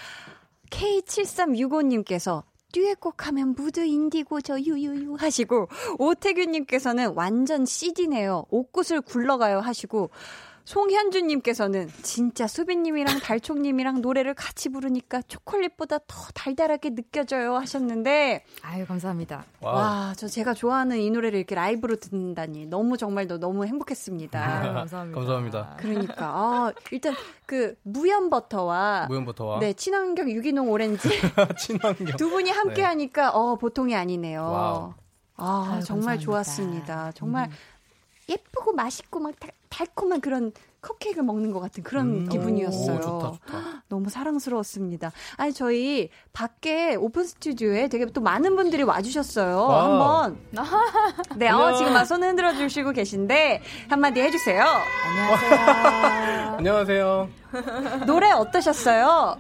[0.69, 8.45] K7365님께서 듀엣곡 하면 Mood Indigo 저 ㅠㅠㅠ 하시고 오태규님께서는 완전 CD네요.
[8.49, 10.12] 옥구슬 굴러가요 하시고
[10.69, 19.45] 송현주님께서는 진짜 수빈님이랑 달총님이랑 노래를 같이 부르니까 초콜릿보다 더 달달하게 느껴져요 하셨는데 아유, 감사합니다.
[19.62, 24.39] 와, 저 제가 좋아하는 이 노래를 이렇게 라이브로 듣는다니 너무 정말 너- 너무 행복했습니다.
[24.39, 25.19] 아유, 감사합니다.
[25.19, 25.75] 감사합니다.
[25.79, 27.15] 그러니까 아, 일단
[27.47, 31.10] 그 무염 버터와 무염 버터와 네 친환경 유기농 오렌지
[31.58, 32.82] 친환경 두 분이 함께 네.
[32.84, 34.41] 하니까 어 보통이 아니네요.
[34.43, 34.93] 와우.
[35.36, 36.23] 아 아유, 정말 감사합니다.
[36.25, 37.12] 좋았습니다.
[37.13, 37.51] 정말 음.
[38.29, 42.29] 예쁘고 맛있고 막 달, 달콤한 그런 컵케이크를 먹는 것 같은 그런 음.
[42.29, 42.97] 기분이었어요.
[42.97, 43.83] 오, 좋다 좋다.
[43.89, 45.11] 너무 사랑스러웠습니다.
[45.37, 49.57] 아니 저희 밖에 오픈 스튜디오에 되게 또 많은 분들이 와주셨어요.
[49.57, 49.91] 와우.
[49.91, 50.37] 한번
[51.37, 51.73] 네, 어.
[51.73, 54.63] 지금 막 손 흔들어 주시고 계신데 한마디 해주세요.
[54.63, 56.55] 안녕하세요.
[56.59, 57.29] 안녕하세요.
[58.05, 59.37] 노래 어떠셨어요?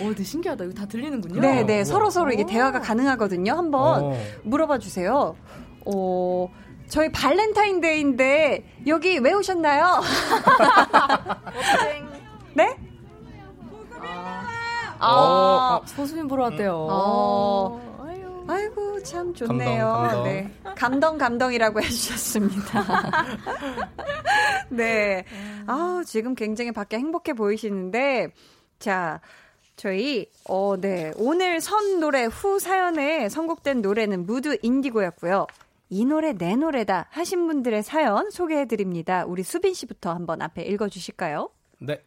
[0.00, 0.64] 오, 되게 신기하다.
[0.64, 1.40] 이거 다 들리는군요.
[1.40, 1.84] 네, 네, 우와.
[1.84, 3.52] 서로 서로 이게 대화가 가능하거든요.
[3.52, 4.16] 한번 어.
[4.44, 5.36] 물어봐 주세요.
[5.84, 6.48] 어.
[6.92, 10.02] 저희 발렌타인데이인데 여기 왜 오셨나요?
[12.52, 12.76] 네?
[14.98, 16.86] 아, 소수민 보러 왔대요.
[16.90, 17.96] 어.
[18.04, 18.44] 아유.
[18.46, 19.86] 아이고 참 좋네요.
[19.86, 20.24] 감동, 감동.
[20.24, 22.84] 네, 감동 감동이라고 해주셨습니다.
[24.68, 25.24] 네,
[25.66, 28.28] 아 지금 굉장히 밖에 행복해 보이시는데
[28.78, 29.20] 자.
[29.74, 35.46] 저희 어네 오늘 선 노래 후 사연에 선곡된 노래는 무드 인디고였고요.
[35.94, 39.26] 이 노래 내 노래다 하신 분들의 사연 소개해 드립니다.
[39.26, 41.50] 우리 수빈 씨부터 한번 앞에 읽어 주실까요?
[41.80, 42.02] 네.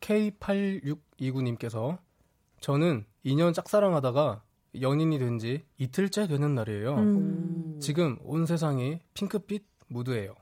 [0.00, 1.98] K8629님께서
[2.60, 4.42] 저는 2년 짝사랑하다가
[4.80, 6.94] 연인이 된 지 이틀째 되는 날이에요.
[6.94, 7.78] 음.
[7.82, 10.34] 지금 온 세상이 핑크빛 무드예요.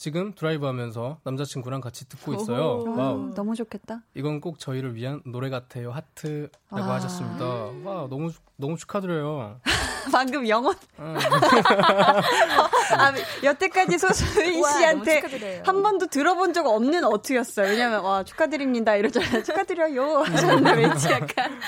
[0.00, 2.78] 지금 드라이브 하면서 남자친구랑 같이 듣고 있어요.
[2.78, 2.96] 오호.
[2.96, 3.16] 와우.
[3.18, 4.00] 음, 너무 좋겠다.
[4.14, 5.90] 이건 꼭 저희를 위한 노래 같아요.
[5.90, 6.94] 하트라고 아.
[6.94, 7.44] 하셨습니다.
[7.44, 9.60] 와, 너무, 너무 축하드려요.
[10.10, 10.74] 방금 영혼.
[12.94, 13.00] 음.
[13.00, 15.62] 아, 여태까지 소수빈 우와, 씨한테.
[15.64, 17.68] 한 번도 들어본 적 없는 어투였어요.
[17.68, 18.96] 왜냐면, 와, 축하드립니다.
[18.96, 19.42] 이러잖아요.
[19.42, 20.18] 축하드려요.
[20.18, 21.58] 하셨는데 왠지 약간.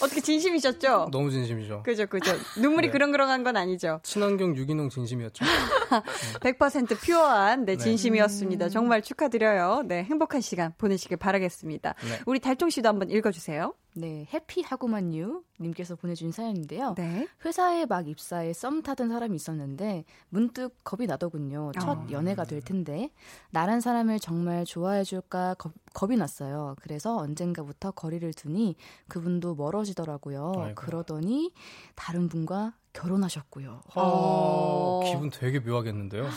[0.00, 1.08] 어떻게 진심이셨죠?
[1.10, 1.82] 너무 진심이죠.
[1.82, 2.32] 그죠, 그죠.
[2.58, 2.92] 눈물이 네.
[2.92, 4.00] 그렁그렁한 건 아니죠.
[4.02, 5.44] 친환경 유기농 진심이었죠.
[6.40, 7.78] 100% 퓨어한 네, 네.
[7.78, 8.68] 진심이었습니다.
[8.68, 9.82] 정말 축하드려요.
[9.86, 11.94] 네, 행복한 시간 보내시길 바라겠습니다.
[12.08, 12.20] 네.
[12.26, 13.74] 우리 달종 씨도 한번 읽어주세요.
[13.94, 16.94] 네, 해피하구만유 님께서 보내준 사연인데요.
[16.96, 17.28] 네.
[17.44, 21.72] 회사에 막 입사해 썸 타던 사람이 있었는데 문득 겁이 나더군요.
[21.80, 22.06] 첫 어.
[22.10, 23.10] 연애가 될 텐데
[23.50, 26.76] 나란 사람을 정말 좋아해 줄까 겁, 겁이 났어요.
[26.80, 28.76] 그래서 언젠가부터 거리를 두니
[29.08, 30.52] 그분도 멀어지더라고요.
[30.56, 30.74] 아이고.
[30.74, 31.52] 그러더니
[31.94, 33.82] 다른 분과 결혼하셨고요.
[33.96, 36.28] 어, 기분 되게 묘하겠는데요.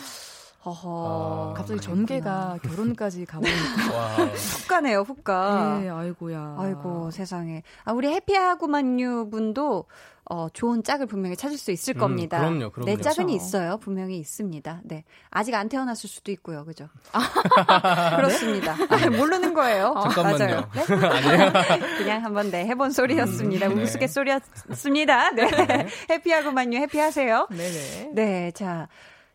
[0.66, 1.52] 허허.
[1.52, 1.82] 아, 갑자기.
[1.82, 3.54] 전개가 결혼까지 가보니까
[3.94, 4.08] 와.
[4.26, 5.80] 훅 가네요, 훅 가.
[5.82, 6.56] 네, 아이고야.
[6.58, 7.64] 아이고 세상에.
[7.84, 9.86] 아 우리 해피하구만유 분도
[10.26, 12.40] 어 좋은 짝을 분명히 찾을 수 있을 음, 겁니다.
[12.40, 12.86] 그럼요, 그럼요.
[12.86, 13.36] 내 짝은 그렇죠.
[13.36, 13.78] 있어요.
[13.80, 14.82] 분명히 있습니다.
[14.86, 15.04] 네.
[15.30, 16.64] 아직 안 태어났을 수도 있고요.
[16.64, 16.88] 그죠?
[17.12, 18.16] 네?
[18.16, 18.78] 그렇습니다.
[18.90, 19.94] 아, 모르는 거예요.
[20.02, 20.38] 잠깐만요.
[20.38, 20.70] 맞아요.
[21.82, 21.98] 네?
[21.98, 23.68] 그냥 한번 네 해본 소리였습니다.
[23.68, 23.84] 음, 네.
[23.84, 25.32] 우스갯소리였습니다.
[25.32, 25.88] 네.
[26.10, 26.78] 해피하구만요.
[26.78, 27.48] 해피하세요.
[27.52, 28.12] 네네.
[28.14, 28.88] 네, 자.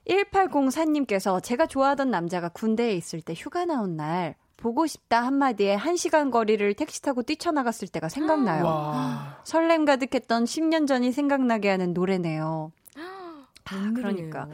[0.08, 6.74] 1804님께서 제가 좋아하던 남자가 군대에 있을 때 휴가 나온 날 보고 싶다 한마디에 1시간 거리를
[6.74, 8.64] 택시 타고 뛰쳐나갔을 때가 생각나요.
[8.64, 9.40] 와.
[9.44, 12.72] 설렘 가득했던 10년 전이 생각나게 하는 노래네요.
[12.96, 13.94] 아, 웬일이에요.
[13.94, 14.48] 그러니까.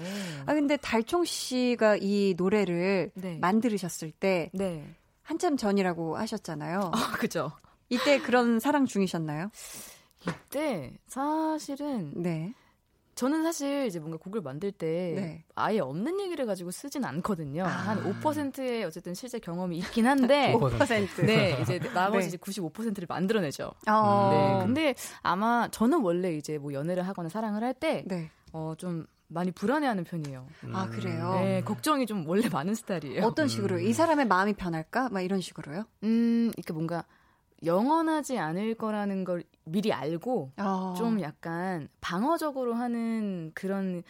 [0.45, 3.39] 아, 근데 달총 씨가 이 노래를 네.
[3.41, 4.85] 만들으셨을 때 네.
[5.23, 6.91] 한참 전이라고 하셨잖아요.
[6.93, 7.53] 아, 그죠.
[7.89, 9.51] 이때 그런 사랑 중이셨나요?
[10.29, 12.53] 이때 사실은 네.
[13.15, 15.45] 저는 사실 이제 뭔가 곡을 만들 때 네.
[15.55, 17.65] 아예 없는 얘기를 가지고 쓰진 않거든요.
[17.65, 17.69] 아.
[17.69, 21.25] 한 5%의 어쨌든 실제 경험이 있긴 한데 5%.
[21.27, 22.27] 네, 이제 나머지 네.
[22.29, 23.73] 이제 95%를 만들어내죠.
[23.89, 24.31] 어.
[24.59, 24.65] 네.
[24.67, 28.31] 근데 아마 저는 원래 이제 뭐 연애를 하거나 사랑을 할때 네.
[28.53, 30.47] 어, 좀 많이 불안해하는 편이에요.
[30.73, 31.35] 아, 그래요?
[31.41, 33.25] 네, 걱정이 좀 원래 많은 스타일이에요.
[33.25, 33.79] 어떤 식으로?
[33.81, 35.09] 이 사람의 마음이 변할까?
[35.11, 35.85] 막 이런 식으로요?
[36.05, 37.05] 음, 이렇게 뭔가
[37.65, 40.95] 영원하지 않을 거라는 걸 미리 알고 어.
[40.97, 44.03] 좀 약간 방어적으로 하는 그런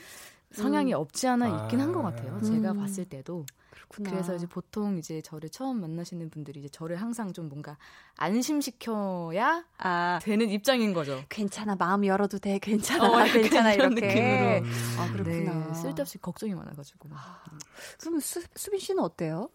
[0.53, 2.41] 성향이 없지 않아 있긴 한것 같아요.
[2.43, 2.79] 제가 음.
[2.79, 3.45] 봤을 때도.
[3.89, 4.11] 그렇구나.
[4.11, 7.77] 그래서 이제 보통 이제 저를 처음 만나시는 분들이 이제 저를 항상 좀 뭔가
[8.17, 11.23] 안심시켜야 아, 되는 입장인 거죠.
[11.29, 11.77] 괜찮아.
[11.77, 12.59] 마음 열어도 돼.
[12.59, 13.09] 괜찮아.
[13.09, 13.73] 어, 괜찮아.
[13.73, 14.07] 이런 이렇게.
[14.15, 14.59] 느낌으로.
[14.59, 14.97] 음.
[14.99, 15.67] 아, 그렇구나.
[15.69, 17.09] 네, 쓸데없이 걱정이 많아가지고.
[18.01, 19.49] 그럼 수, 수빈 씨는 어때요?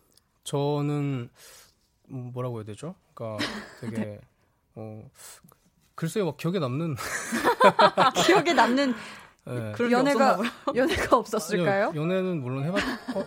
[0.44, 1.30] 저는 음,
[2.10, 2.96] 뭐라고 해야 되죠?
[3.14, 3.46] 그러니까
[3.82, 4.20] 되게
[4.76, 5.10] 어
[5.96, 6.96] 글쎄요, 막 기억에 남는
[8.26, 8.94] 기억에 남는
[9.48, 9.72] 예.
[9.76, 10.40] 그런 게 연애가
[10.76, 11.88] 연애가 없었을까요?
[11.90, 12.82] 아니요, 연애는 물론 해봤.
[13.16, 13.26] 어,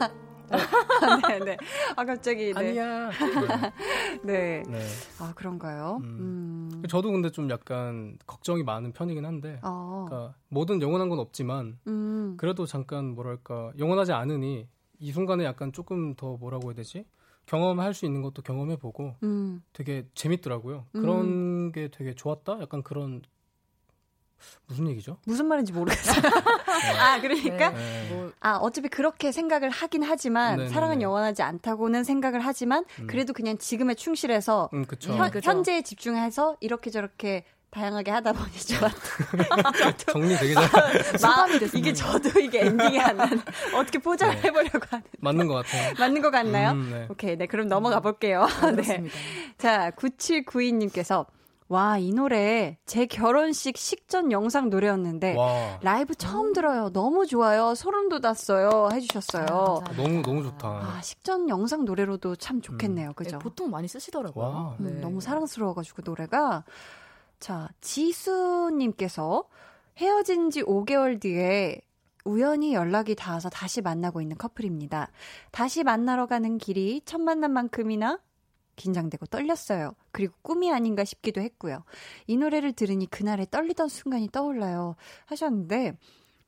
[1.29, 1.57] 네, 네.
[1.97, 2.59] 아 갑자기 네.
[2.59, 3.11] 아니야.
[4.23, 4.63] 네.
[4.69, 4.87] 네.
[5.19, 5.99] 아 그런가요?
[6.03, 6.71] 음.
[6.75, 6.83] 음.
[6.89, 10.07] 저도 근데 좀 약간 걱정이 많은 편이긴 한데, 어.
[10.09, 12.35] 그러니까 뭐든 영원한 건 없지만 음.
[12.37, 14.69] 그래도 잠깐 뭐랄까 영원하지 않으니
[14.99, 17.05] 이 순간에 약간 조금 더 뭐라고 해야 되지?
[17.47, 19.63] 경험할 수 있는 것도 경험해보고 음.
[19.73, 20.87] 되게 재밌더라고요.
[20.93, 22.61] 그런 게 되게 좋았다.
[22.61, 23.23] 약간 그런
[24.67, 25.19] 무슨 얘기죠?
[25.25, 26.17] 무슨 말인지 모르겠어요.
[27.01, 28.11] 아 그러니까 네.
[28.43, 30.75] 뭐아 어차피 그렇게 생각을 하긴 하지만 네네네.
[30.75, 33.07] 사랑은 영원하지 않다고는 생각을 하지만 음.
[33.07, 35.13] 그래도 그냥 지금에 충실해서 음, 그쵸.
[35.15, 35.31] 현.
[35.43, 39.97] 현재에 집중해서 이렇게 저렇게 다양하게 하다 보니 좋았다.
[39.97, 40.63] 정리 되게 잘
[41.23, 41.79] 마, 됐습니다.
[41.79, 43.41] 이게 저도 이게 엔딩이 안 나는
[43.75, 44.43] 어떻게 포장을 네.
[44.43, 45.95] 해보려고 하는 맞는 것 같아요.
[45.99, 46.73] 맞는 것 같나요?
[46.73, 47.07] 음, 네.
[47.09, 48.47] 오케이, 네 그럼 넘어가 볼게요.
[48.77, 48.83] 네.
[48.83, 49.17] 그렇습니다.
[49.57, 51.25] 자, 9792님께서
[51.69, 56.91] 와, 이 노래 제 결혼식 식전 영상 노래였는데 와 라이브 처음 들어요.
[56.93, 57.75] 너무 좋아요.
[57.75, 58.91] 소름 돋았어요.
[58.93, 59.47] 해 주셨어요.
[59.47, 59.93] 감사합니다.
[59.97, 60.69] 너무 너무 좋다.
[60.69, 63.09] 아, 식전 영상 노래로도 참 좋겠네요.
[63.09, 63.39] 네, 그죠?
[63.39, 64.45] 보통 많이 쓰시더라고요.
[64.45, 64.77] 와.
[64.81, 65.01] 음, 네.
[65.01, 66.65] 너무 사랑스러워 가지고 노래가
[67.43, 69.49] 자 지수님께서
[69.97, 71.81] 헤어진 지 5개월 뒤에
[72.25, 75.11] 우연히 연락이 닿아서 다시 만나고 있는 커플입니다.
[75.51, 78.21] 다시 만나러 가는 길이 첫 만남만큼이나
[78.77, 79.97] 긴장되고 떨렸어요.
[80.13, 81.83] 그리고 꿈이 아닌가 싶기도 했고요.
[82.29, 84.95] 이 노래를 들으니 그날의 떨리던 순간이 떠올라요.
[85.27, 85.99] 하셨는데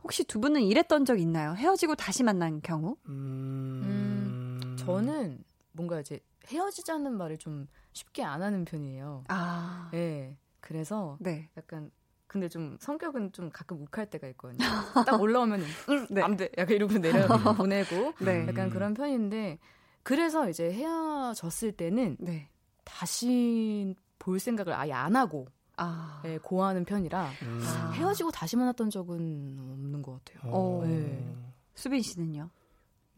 [0.04, 1.54] 혹시 두 분은 이랬던 적 있나요?
[1.54, 2.96] 헤어지고 다시 만난 경우?
[3.08, 5.42] 음, 저는
[5.72, 9.24] 뭔가 이제 헤어지자는 말을 좀 쉽게 안 하는 편이에요.
[9.26, 10.36] 아, 네.
[10.64, 11.50] 그래서 네.
[11.58, 11.90] 약간
[12.26, 14.58] 근데 좀 성격은 좀 가끔 욱할 때가 있거든요.
[15.06, 15.60] 딱 올라오면
[15.90, 16.22] 응, 네.
[16.22, 16.50] 안 돼.
[16.56, 18.46] 약간 이러고 내려 보내고 네.
[18.48, 19.58] 약간 그런 편인데
[20.02, 22.48] 그래서 이제 헤어졌을 때는 네.
[22.82, 25.46] 다시 볼 생각을 아예 안 하고
[25.76, 26.22] 아.
[26.24, 27.60] 예, 고하는 편이라 음.
[27.62, 27.90] 아.
[27.90, 30.50] 헤어지고 다시 만났던 적은 없는 것 같아요.
[30.50, 31.36] 어, 네.
[31.74, 32.48] 수빈 씨는요?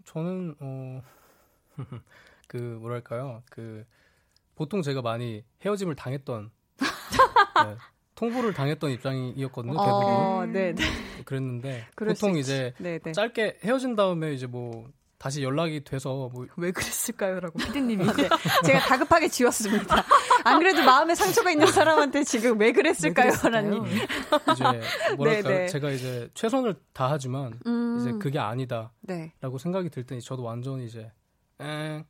[0.05, 1.03] 저는 어.
[2.49, 3.85] 그 뭐랄까요 그
[4.57, 6.51] 보통 제가 많이 헤어짐을 당했던
[7.65, 7.77] 네,
[8.15, 9.73] 통보를 당했던 입장이었거든요.
[9.73, 10.85] 대부분 어, 네, 네.
[11.25, 12.37] 그랬는데 보통.
[12.37, 13.13] 이제 네, 네.
[13.13, 14.89] 짧게 헤어진 다음에 이제 뭐
[15.19, 18.29] 다시 연락이 돼서 뭐 왜 그랬을까요?라고 피디님이 이제
[18.65, 20.05] 제가 다급하게 지웠습니다.
[20.45, 23.77] 안 그래도 마음에 상처가 있는 사람한테 지금 왜 그랬을까요?라니.
[24.53, 25.69] 이제 뭐랄까 네, 네.
[25.69, 27.99] 제가 이제 최선을 다하지만 음.
[28.01, 29.33] 이제 그게 아니다라고 네.
[29.59, 31.11] 생각이 들 때 저도 완전히 이제
[31.61, 32.05] 엥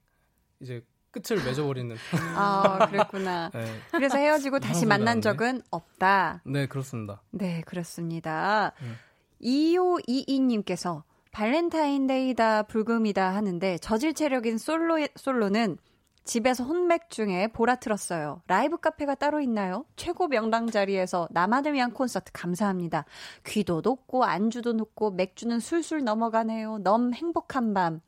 [0.61, 1.97] 이제 끝을 맺어버리는
[2.35, 3.51] 아, 그랬구나.
[3.55, 5.21] 네, 그래서 헤어지고 다시 만난 나네.
[5.21, 6.43] 적은 없다.
[6.45, 7.23] 네 그렇습니다.
[7.31, 8.73] 네, 그렇습니다.
[8.83, 8.97] 음.
[9.43, 11.03] 2522님께서
[11.33, 15.79] 발렌타인데이다 불금이다 하는데 저질 체력인 솔로 솔로는
[16.25, 18.43] 집에서 혼맥 중에 보라 틀었어요.
[18.49, 19.85] 라이브 카페가 따로 있나요?
[19.95, 23.05] 최고 명당 자리에서 나만을 위한 콘서트 감사합니다.
[23.47, 26.79] 귀도 높고 안주도 높고 맥주는 술술 넘어가네요.
[26.79, 28.01] 너무 행복한 밤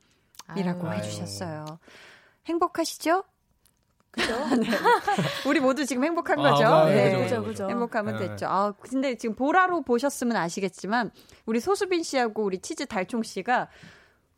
[0.57, 0.99] 이라고 아유.
[0.99, 1.79] 해주셨어요.
[2.49, 3.25] 행복하시죠?
[4.11, 4.35] 그죠?
[4.57, 4.67] 네.
[5.47, 6.65] 우리 모두 지금 행복한 거죠?
[6.67, 7.13] 아, 네.
[7.13, 7.69] 그죠, 그죠, 그죠.
[7.69, 8.29] 행복하면 네.
[8.29, 8.47] 됐죠.
[8.47, 11.11] 아, 근데 지금 보라로 보셨으면 아시겠지만
[11.47, 13.69] 우리 소수빈 씨하고 우리 치즈 달총 씨가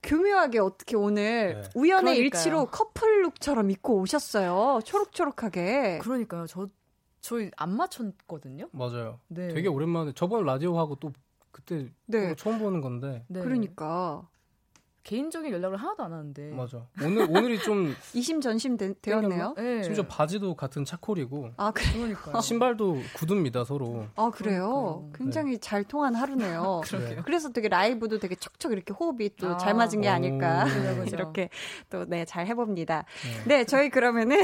[0.03, 1.71] 교묘하게 어떻게 오늘 네.
[1.75, 2.23] 우연의 그러니까요.
[2.23, 4.81] 일치로 커플 룩처럼 입고 오셨어요.
[4.85, 5.99] 초록초록하게.
[5.99, 6.47] 그러니까요.
[6.47, 6.69] 저
[7.21, 8.69] 저희 안 맞췄거든요.
[8.73, 9.21] 맞아요.
[9.29, 9.49] 네.
[9.49, 11.13] 되게 오랜만에 저번 라디오 하고 또
[11.51, 12.31] 그때 네.
[12.31, 13.41] 또 처음 보는 건데 네.
[13.41, 14.27] 그러니까
[15.03, 16.51] 개인적인 연락을 하나도 안 하는데.
[16.51, 16.87] 맞아.
[17.03, 19.55] 오늘 오늘이 좀 이심전심 되, 되었네요.
[19.57, 19.83] 네.
[19.83, 21.93] 심지어 바지도 같은 차콜이고 아, 그래.
[21.93, 22.41] 그러니까요.
[22.43, 24.07] 신발도 구두입니다 서로.
[24.17, 25.09] 아, 그래요?
[25.13, 25.13] 그러니까요.
[25.15, 26.83] 굉장히 잘 통한 하루네요.
[26.93, 27.23] 네.
[27.25, 29.57] 그래서 되게 라이브도 되게 척척 이렇게 호흡이 또 아.
[29.57, 30.13] 잘 맞은 게 오.
[30.13, 30.65] 아닐까.
[30.65, 31.17] 그죠.
[31.17, 31.49] 이렇게
[31.89, 33.05] 또, 네, 잘 해봅니다.
[33.47, 33.57] 네.
[33.57, 34.39] 네, 저희 그러면은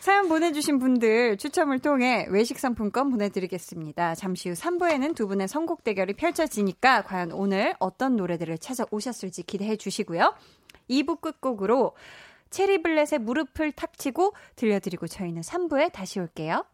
[0.00, 4.14] 사연 보내주신 분들 추첨을 통해 외식 상품권 보내드리겠습니다.
[4.14, 10.34] 잠시 후 3부에는 두 분의 선곡 대결이 펼쳐지니까 과연 오늘 어떤 노래들을 찾아오셨을지 기대해 주시고요.
[10.88, 11.94] 2부 끝곡으로
[12.50, 16.64] 체리블렛의 무릎을 탁 치고 들려드리고 저희는 3부에 다시 올게요.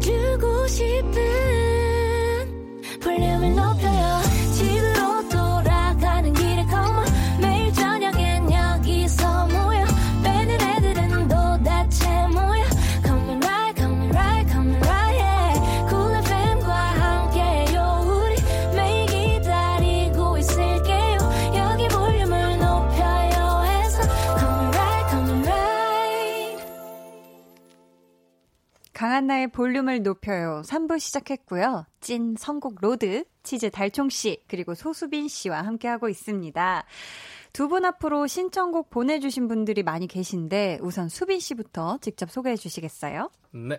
[0.00, 1.19] 들려주고 싶은
[29.20, 30.62] 한나의 볼륨을 높여요.
[30.64, 31.84] 3부 시작했고요.
[32.00, 36.84] 찐 선곡 로드, 치즈 달총씨, 그리고 소수빈 씨와 함께하고 있습니다.
[37.52, 43.30] 두 분 앞으로 신청곡 보내주신 분들이 많이 계신데, 우선 수빈 씨부터 직접 소개해 주시겠어요?
[43.50, 43.78] 네.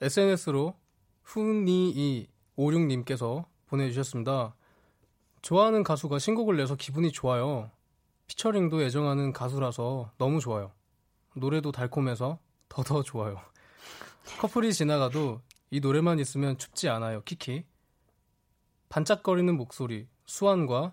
[0.00, 0.72] SNS로
[1.26, 4.54] 훈이56님께서 보내주셨습니다.
[5.42, 7.70] 좋아하는 가수가 신곡을 내서 기분이 좋아요.
[8.28, 10.72] 피처링도 애정하는 가수라서 너무 좋아요.
[11.34, 12.38] 노래도 달콤해서
[12.70, 13.42] 더더 좋아요.
[14.38, 17.22] 커플이 지나가도 이 노래만 있으면 춥지 않아요.
[17.24, 17.64] 키키.
[18.88, 20.92] 반짝거리는 목소리 수완과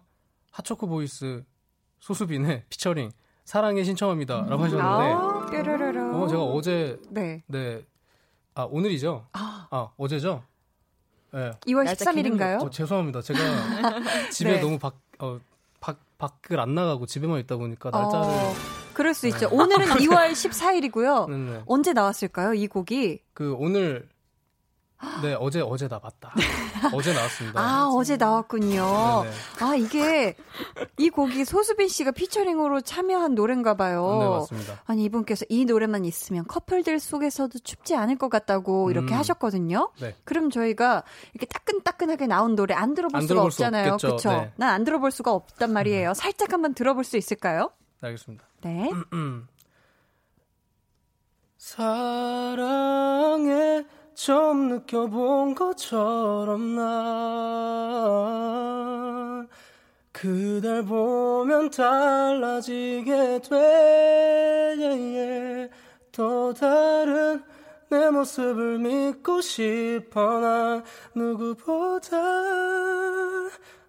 [0.51, 1.43] 핫초코 voice
[1.99, 3.11] 소수빈의 피처링
[3.45, 4.45] 사랑해 신청합니다.
[4.47, 4.81] 라고 하셨는데
[5.13, 6.23] 아, 뾰로로로.
[6.23, 7.43] 어, 제가 어제 네.
[7.47, 7.85] 네.
[8.55, 9.27] 아, 오늘이죠?
[9.33, 10.43] 아, 어제죠?
[11.33, 11.51] 네.
[11.67, 12.61] 2월 날짜 13일인가요?
[12.63, 13.21] 어, 죄송합니다.
[13.21, 13.39] 제가
[14.31, 14.59] 집에 네.
[14.61, 15.39] 너무 밖, 어,
[15.79, 18.25] 밖, 밖을 안 나가고 집에만 있다 보니까 날짜를.
[18.27, 18.53] 어,
[18.93, 19.49] 그럴 수 있죠.
[19.51, 21.29] 오늘은 2월 14일이고요.
[21.29, 21.63] 네네.
[21.65, 23.19] 언제 나왔을까요, 이 곡이?
[23.33, 24.09] 그, 오늘,
[25.23, 26.31] 네, 어제, 어제다, 맞다.
[26.93, 27.59] 어제 나왔습니다.
[27.59, 29.23] 아, 어제 나왔군요.
[29.23, 29.35] 네네.
[29.61, 30.35] 아, 이게,
[30.97, 34.19] 이 곡이 소수빈 씨가 피처링으로 참여한 노래인가 봐요.
[34.19, 34.83] 네, 맞습니다.
[34.85, 39.17] 아니, 이분께서 이 노래만 있으면 커플들 속에서도 춥지 않을 것 같다고 이렇게 음.
[39.17, 39.91] 하셨거든요.
[39.99, 40.15] 네.
[40.23, 43.91] 그럼 저희가 이렇게 따끈따끈하게 나온 노래 안 들어볼 안 수가 들어볼 수 없잖아요.
[43.93, 44.29] 그쵸?
[44.29, 44.39] 네.
[44.39, 44.51] 음.
[44.57, 46.13] 난안 들어볼 수가 없단 말이에요.
[46.13, 47.71] 살짝 한번 들어볼 수 있을까요?
[48.01, 48.50] 네, 알겠습니다.
[48.61, 48.91] 네.
[49.13, 49.47] 음.
[51.57, 53.05] 사랑에
[54.13, 58.21] 처음 느껴본 것처럼 난
[60.11, 63.41] 그댈 보면 달라지게
[66.19, 67.43] 돼또 다른
[67.89, 70.83] 내 모습을 믿고 싶어 난
[71.15, 72.17] 누구보다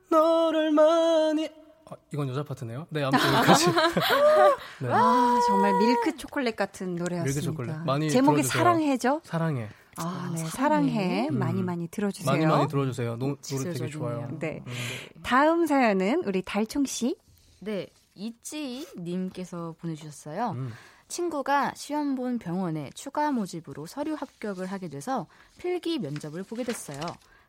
[0.08, 1.61] 너를 많이
[1.93, 2.86] 아, 이건 여자 파트네요.
[2.90, 3.66] 네, 아무튼 여기까지.
[4.80, 4.88] 네.
[4.90, 7.24] 아, 정말 밀크 초콜릿 같은 노래였습니다.
[7.24, 7.76] 밀크 초콜릿.
[7.84, 8.62] 많이 제목이 들어주세요.
[8.62, 9.20] 사랑해죠?
[9.24, 9.68] 사랑해.
[9.97, 10.38] 아, 네.
[10.38, 10.49] 사랑해.
[10.49, 11.28] 사랑해.
[11.28, 11.38] 음.
[11.38, 12.30] 많이 많이 들어주세요.
[12.30, 13.16] 많이 많이 들어주세요.
[13.16, 13.88] 노, 노래 되게.
[13.90, 14.28] 좋아요.
[14.38, 14.62] 네.
[14.66, 14.72] 음.
[15.22, 17.16] 다음 사연은 우리 달총 씨.
[17.61, 20.51] 네, 이찌 님께서 보내주셨어요.
[20.53, 20.72] 음.
[21.09, 25.26] 친구가 시험 본 병원에 추가 모집으로 서류 합격을 하게 돼서
[25.59, 27.01] 필기 면접을 보게 됐어요.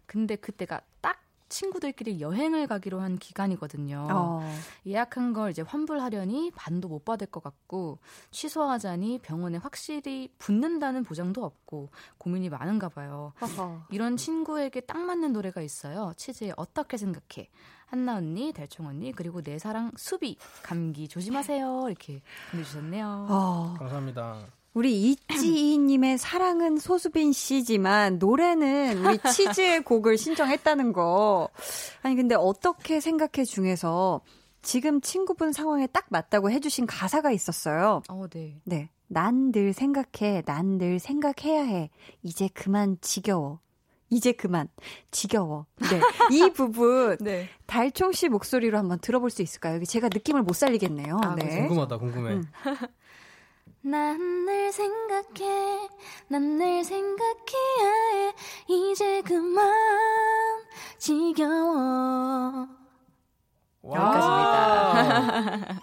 [0.06, 1.18] 근데 그때가 딱
[1.50, 4.08] 친구들끼리 여행을 가기로 한 기간이거든요.
[4.10, 4.56] 어.
[4.86, 8.00] 예약한 걸 이제 환불하려니 반도 못 받을 것 같고
[8.32, 13.34] 취소하자니 병원에 확실히 붙는다는 보장도 없고 고민이 많은가 봐요.
[13.42, 13.84] 허허.
[13.92, 16.14] 이런 친구에게 딱 맞는 노래가 있어요.
[16.18, 17.50] 치즈에 어떻게 생각해?
[17.86, 21.86] 한나 언니, 달총 언니, 그리고 내 사랑 수비, 감기 조심하세요.
[21.88, 23.28] 이렇게 보내주셨네요.
[23.30, 23.76] 어.
[23.78, 24.48] 감사합니다.
[24.74, 31.50] 우리 이지희님의 사랑은 소수빈 씨지만 노래는 우리 치즈의 곡을 신청했다는 거.
[32.02, 34.22] 아니 근데 어떻게 생각해 중에서
[34.62, 38.02] 지금 친구분 상황에 딱 맞다고 해주신 가사가 있었어요.
[38.10, 38.60] 어, 네.
[38.66, 38.90] 네.
[39.08, 40.42] 난 늘 생각해.
[40.46, 41.90] 난 늘 생각해야 해.
[42.24, 43.60] 이제 그만 지겨워.
[44.10, 44.70] 이제 그만
[45.12, 45.66] 지겨워.
[45.82, 46.00] 네.
[46.32, 47.48] 이 부분 네.
[47.68, 49.76] 달총 씨 목소리로 한번 들어볼 수 있을까요?
[49.76, 51.20] 여기 제가 느낌을 못 살리겠네요.
[51.24, 51.60] 아, 네.
[51.68, 52.32] 궁금하다, 궁금해.
[52.34, 52.44] 음.
[53.86, 55.90] 난 늘 생각해,
[56.30, 58.34] 난 늘 생각해야 해.
[58.68, 59.66] 이제 그만
[60.98, 62.68] 지겨워.
[63.84, 65.82] 여기까지입니다.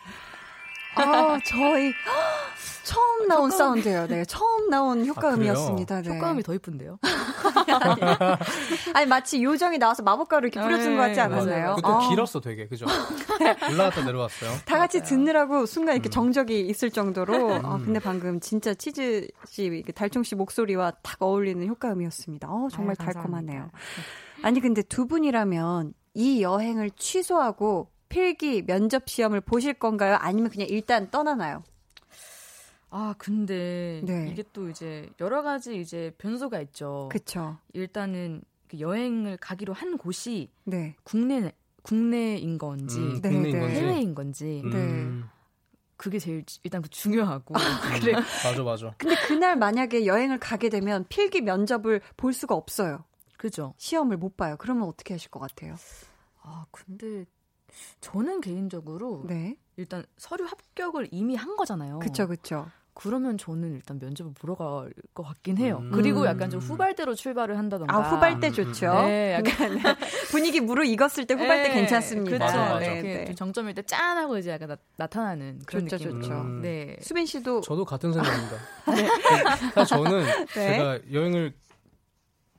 [0.97, 1.93] 아, 저희
[2.85, 4.07] 처음 나온 사운드예요.
[4.09, 6.03] 네, 처음 나온 효과음이었습니다.
[6.03, 6.17] 네.
[6.17, 6.99] 효과음이 더 이쁜데요?
[8.95, 11.77] 아니 마치 요정이 나와서 마법가루 이렇게 뿌려준 것 같지 네, 않았나요?
[11.77, 12.67] 그것도 아, 길었어, 되게.
[12.67, 12.87] 그죠?
[13.71, 14.51] 올라갔다 내려왔어요.
[14.65, 16.11] 다 같이 듣느라고 순간 이렇게 음.
[16.11, 17.55] 정적이 있을 정도로.
[17.55, 17.85] 아, 음.
[17.85, 22.49] 근데 방금 진짜 치즈 씨, 달총 씨 목소리와 딱 어울리는 효과음이었습니다.
[22.49, 23.71] 어, 정말 아유, 달콤하네요.
[24.43, 30.17] 아니 근데 두 분이라면 이 여행을 취소하고 필기 면접 시험을 보실 건가요?
[30.21, 31.63] 아니면 그냥 일단 떠나나요?
[32.91, 34.29] 아, 근데 네.
[34.31, 37.09] 이게 또 이제 여러 가지 이제 변수가 있죠.
[37.11, 37.57] 그쵸.
[37.73, 40.97] 일단은 그 여행을 가기로 한 곳이 네.
[41.03, 43.61] 국내 국내인 건지 음, 네, 국내인 네.
[43.61, 43.81] 건지.
[43.81, 45.29] 해외인 건지 음,
[45.97, 47.55] 그게 제일 일단 그 중요하고
[48.03, 48.15] 그래.
[48.45, 48.95] 맞아, 맞아.
[48.99, 53.05] 근데 그날 만약에 여행을 가게 되면 필기 면접을 볼 수가 없어요.
[53.39, 53.73] 그죠.
[53.79, 54.57] 시험을 못 봐요.
[54.59, 55.77] 그러면 어떻게 하실 것 같아요?
[56.43, 57.25] 아 근데
[58.01, 59.57] 저는 개인적으로 네.
[59.77, 62.01] 일단 서류 합격을 이미 한 거잖아요.
[62.01, 62.67] 그쵸, 그쵸.
[62.95, 65.79] 그러면 저는 일단 면접을 보러 갈 것 같긴 해요.
[65.83, 65.91] 음.
[65.93, 67.95] 그리고 약간 좀 후발대로 출발을 한다던가.
[67.97, 68.93] 아, 후발 때 음, 좋죠.
[69.03, 69.79] 네, 약간
[70.31, 72.31] 분위기 무르익었을 때 후발 때 네, 괜찮습니다.
[72.39, 72.45] 그렇죠.
[72.59, 72.79] 맞아, 맞아.
[72.81, 73.25] 네, 네.
[73.27, 76.23] 좀 정점일 때 짠 하고 이제 약간 나, 타나는 그런 좋죠, 느낌.
[76.23, 76.35] 좋죠.
[76.41, 76.63] 음.
[76.63, 76.97] 네.
[77.01, 78.57] 수빈 씨도 저도 같은 생각입니다.
[79.75, 80.25] 사실 저는
[80.55, 80.77] 네.
[80.77, 81.55] 제가 여행을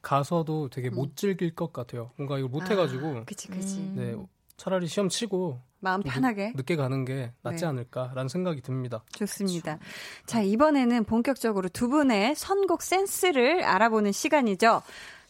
[0.01, 2.11] 가서도 되게 못 즐길 것 같아요.
[2.17, 3.77] 뭔가 이걸 못 해가지고 그치, 그치.
[3.77, 3.93] 음.
[3.97, 4.15] 네
[4.57, 6.53] 차라리 시험 치고 마음 편하게.
[6.55, 7.67] 늦 게 가는 게 낫지 네.
[7.67, 9.03] 않을까라는 생각이 듭니다.
[9.13, 9.79] 좋습니다.
[10.25, 14.83] 자, 이번에는 본격적으로 두 분의 선곡 센스를 알아보는 시간이죠.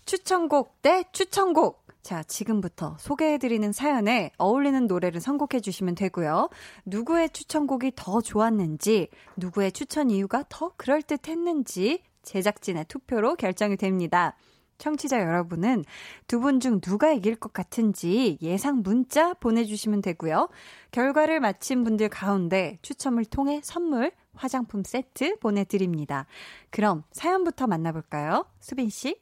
[0.06, 1.82] 추천곡 대 추천곡.
[2.04, 6.50] 자, 지금부터 소개해드리는 사연에 어울리는 노래를 선곡해 주시면 되고요.
[6.86, 14.36] 누구의 추천곡이 더 좋았는지, 누구의 추천 이유가 더 그럴듯 했는지 제작진의 투표로 결정이 됩니다.
[14.82, 15.86] 청취자 여러분은
[16.28, 20.50] 두 분 중 누가 이길 것 같은지 예상 문자 보내주시면 되고요.
[20.92, 26.26] 결과를 마친 분들 가운데 추첨을 통해 선물, 화장품 세트 보내드립니다.
[26.72, 28.46] 그럼 사연부터 만나볼까요?
[28.60, 29.22] 수빈 씨?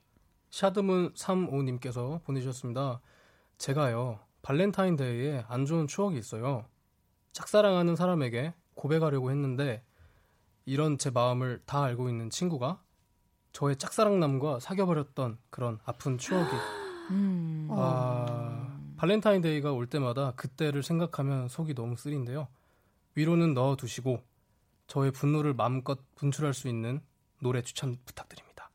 [0.50, 3.02] 샤드문 35님께서 보내주셨습니다.
[3.58, 6.66] 제가요 발렌타인데이에 안 좋은 추억이 있어요.
[7.34, 9.84] 짝사랑하는 사람에게 고백하려고 했는데
[10.66, 12.82] 이런 제 마음을 다 알고 있는 친구가
[13.52, 16.50] 저의 짝사랑남과 사귀어버렸던 그런 아픈 추억이
[17.12, 17.68] 음.
[17.72, 22.48] 아, 발렌타인데이가 올 때마다 그때를 생각하면 속이 너무 쓰린데요.
[23.16, 24.22] 위로는 넣어두시고
[24.88, 27.02] 저의 분노를 마음껏 분출할 수 있는
[27.40, 28.70] 노래 추천 부탁드립니다.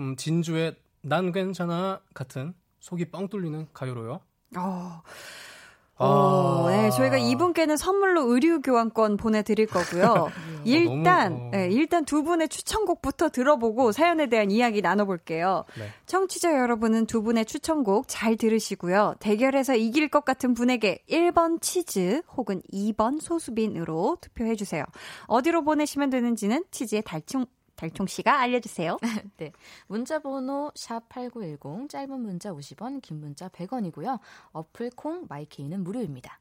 [0.00, 4.12] 음, 진주의 난 괜찮아 같은 속이 뻥 뚫리는 가요로요.
[4.12, 4.22] 어,
[4.56, 5.02] 아.
[5.98, 10.28] 오, 네, 저희가 이분께는 선물로 의류 교환권 보내드릴 거고요.
[10.64, 11.50] 일단, 너무, 어.
[11.52, 15.64] 네, 일단 두 분의 추천곡부터 들어보고 사연에 대한 이야기 나눠볼게요.
[15.78, 15.88] 네.
[16.06, 19.14] 청취자 여러분은 두 분의 추천곡 잘 들으시고요.
[19.20, 24.84] 대결에서 이길 것 같은 분에게 1번 치즈 혹은 2번 소수빈으로 투표해주세요.
[25.26, 27.46] 어디로 보내시면 되는지는 치즈의 달총,
[27.76, 28.98] 달총 씨가 알려주세요.
[29.36, 29.52] 네.
[29.86, 34.18] 문자 번호 샵8910 짧은 문자 50원, 긴 문자 100원이고요.
[34.52, 36.38] 어플 콩 마이케이는 무료입니다.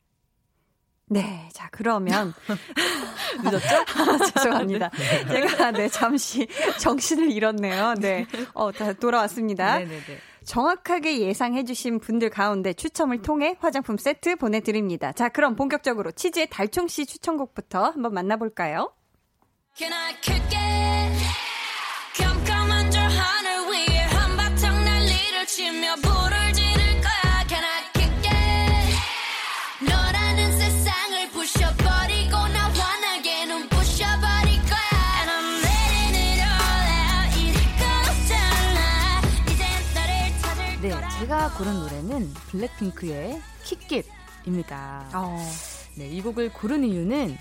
[1.07, 2.33] 네, 자, 그러면.
[3.43, 3.85] 늦었죠?
[4.33, 4.89] 죄송합니다.
[5.27, 6.47] 제가, 네, 잠시
[6.79, 7.95] 정신을 잃었네요.
[7.99, 8.25] 네.
[8.53, 9.79] 어, 다 돌아왔습니다.
[9.79, 10.17] 네, 네, 네.
[10.45, 15.11] 정확하게 예상해주신 분들 가운데 추첨을 통해 화장품 세트 보내드립니다.
[15.13, 18.93] 자, 그럼 본격적으로 치즈의 달총 씨 추천곡부터 한번 만나볼까요?
[19.75, 21.02] Can I kick it?
[25.53, 29.85] 난리를 치며 불을 지를 거야 Can I kick it?
[29.85, 34.89] 너라는 세상을 부셔버리고 나 환하게 눈 부셔버릴 거야
[35.19, 41.19] And I'm letting it all out 이럴 거 없잖아 이젠 너를 찾을 네, 거라 제가
[41.19, 45.09] 제가 고른 노래는 블랙핑크의 킥깃입니다.
[45.13, 45.37] 어.
[45.95, 47.37] 네, 이 곡을 고른 이유는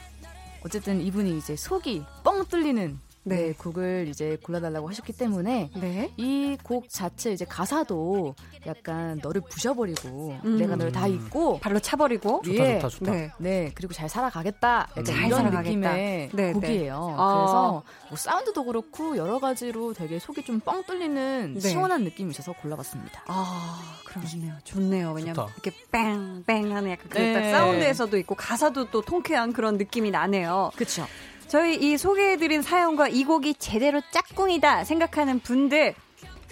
[0.64, 3.36] 어쨌든 이분이 이제 속이 뻥 뚫리는 네.
[3.36, 6.10] 네, 곡을 이제 골라달라고 하셨기 때문에 네.
[6.16, 8.34] 이 곡 자체 이제 가사도
[8.66, 10.58] 약간 너를 부셔버리고 음.
[10.58, 12.42] 내가 널다 잊고 발로 차버리고.
[12.44, 12.78] 좋다 예.
[12.78, 13.12] 좋다 좋다.
[13.12, 13.30] 네.
[13.38, 15.72] 네 그리고 잘 살아가겠다 약간 잘 이런 살아가겠다.
[15.92, 17.14] 느낌의 네, 곡이에요.
[17.18, 17.34] 아.
[17.36, 21.60] 그래서 뭐 사운드도 그렇고 여러 가지로 되게 속이 좀 뻥 뚫리는 네.
[21.60, 23.22] 시원한 느낌이 있어서 골라봤습니다.
[23.26, 24.54] 아, 그러시네요.
[24.64, 25.12] 좋네요.
[25.12, 25.52] 왜냐면 좋다.
[25.54, 27.32] 이렇게 뺑뺑 하는 약간 그 네.
[27.34, 30.70] 딱 사운드에서도 있고 가사도 또 통쾌한 그런 느낌이 나네요.
[30.76, 31.06] 그렇죠.
[31.48, 35.94] 저희 이 소개해드린 사연과 이 곡이 제대로 짝꿍이다 생각하는 분들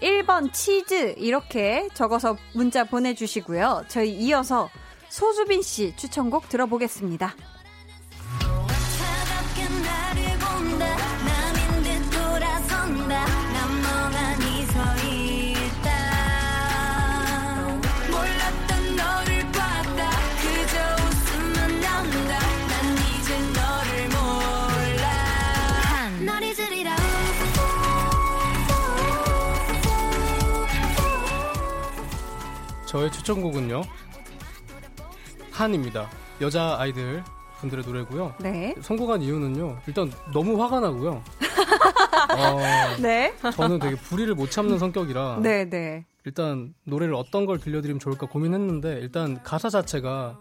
[0.01, 3.85] 1번 치즈 이렇게 적어서 문자 보내주시고요.
[3.89, 4.69] 저희 이어서
[5.09, 7.35] 소수빈 씨 추천곡 들어보겠습니다.
[32.91, 33.83] 저의 추천곡은요
[35.53, 36.11] 한입니다.
[36.41, 37.23] 여자 아이들
[37.61, 38.35] 분들의 노래고요.
[38.41, 38.75] 네.
[38.81, 39.79] 선곡한 이유는요.
[39.87, 41.23] 일단 너무 화가 나고요.
[42.37, 43.33] 어, 네.
[43.55, 46.05] 저는 되게 불의를 못 참는 성격이라 네, 네.
[46.25, 50.41] 일단 노래를 어떤 걸 들려드리면 좋을까 고민했는데 일단 가사 자체가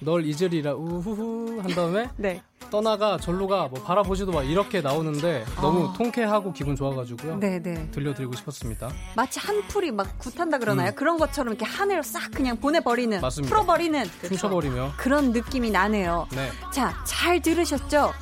[0.00, 2.42] 널 잊으리라 우후후 한 다음에 네.
[2.70, 5.92] 떠나가 절로가 뭐 바라보지도 마 이렇게 나오는데 너무 아.
[5.96, 7.38] 통쾌하고 기분 좋아가지고요.
[7.38, 7.90] 네, 네.
[7.90, 8.90] 들려드리고 싶었습니다.
[9.16, 10.92] 마치 한 풀이 막 굿한다 그러나요?
[10.94, 13.54] 그런 것처럼 이렇게 하늘을 싹 그냥 보내버리는, 맞습니다.
[13.54, 16.28] 풀어버리는 춤춰버리며 그런 느낌이 나네요.
[16.32, 18.12] 네 자, 잘 들으셨죠?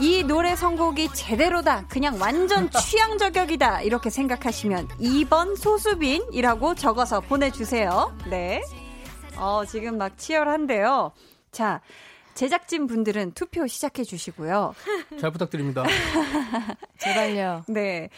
[0.00, 1.86] 이 노래 선곡이 제대로다.
[1.88, 3.82] 그냥 완전 취향 저격이다.
[3.82, 8.16] 이렇게 생각하시면 2번 소수빈이라고 적어서 보내주세요.
[8.30, 8.62] 네.
[9.38, 11.12] 어, 지금 막 치열한데요.
[11.52, 11.80] 자,
[12.34, 14.74] 제작진 분들은 투표 시작해 주시고요.
[15.20, 15.84] 잘 부탁드립니다.
[16.98, 17.64] 제발요.
[17.68, 18.10] 네.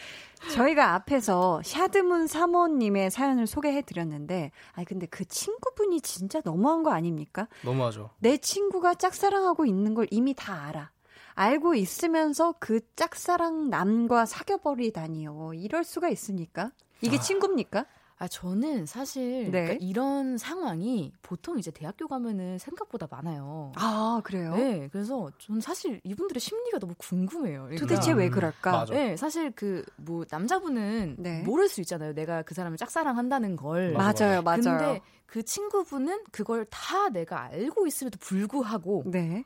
[0.53, 7.47] 저희가 앞에서 샤드문 사모님의 사연을 소개해 드렸는데, 아니, 근데 그 친구분이 진짜 너무한 거 아닙니까?
[7.63, 8.09] 너무하죠.
[8.17, 10.89] 내 친구가 짝사랑하고 있는 걸 이미 다 알아.
[11.35, 15.51] 알고 있으면서 그 짝사랑 남과 사귀어버리다니요.
[15.53, 16.71] 이럴 수가 있습니까?
[17.01, 17.85] 이게 친구입니까?
[18.21, 19.63] 아 저는 사실 네.
[19.63, 23.71] 그러니까 이런 상황이 보통 이제 대학교 가면은 생각보다 많아요.
[23.75, 24.53] 아, 그래요?
[24.53, 27.63] 네, 그래서 저는 사실 이분들의 심리가 너무 궁금해요.
[27.63, 28.71] 그러니까 도대체 왜 그럴까?
[28.71, 28.93] 맞아.
[28.93, 31.41] 네, 사실 그 뭐 남자분은 네.
[31.41, 32.13] 모를 수 있잖아요.
[32.13, 33.93] 내가 그 사람을 짝사랑한다는 걸.
[33.93, 34.61] 맞아, 맞아요, 맞아요.
[34.61, 39.43] 근데 그 친구분은 그걸 다 내가 알고 있음에도 불구하고 네.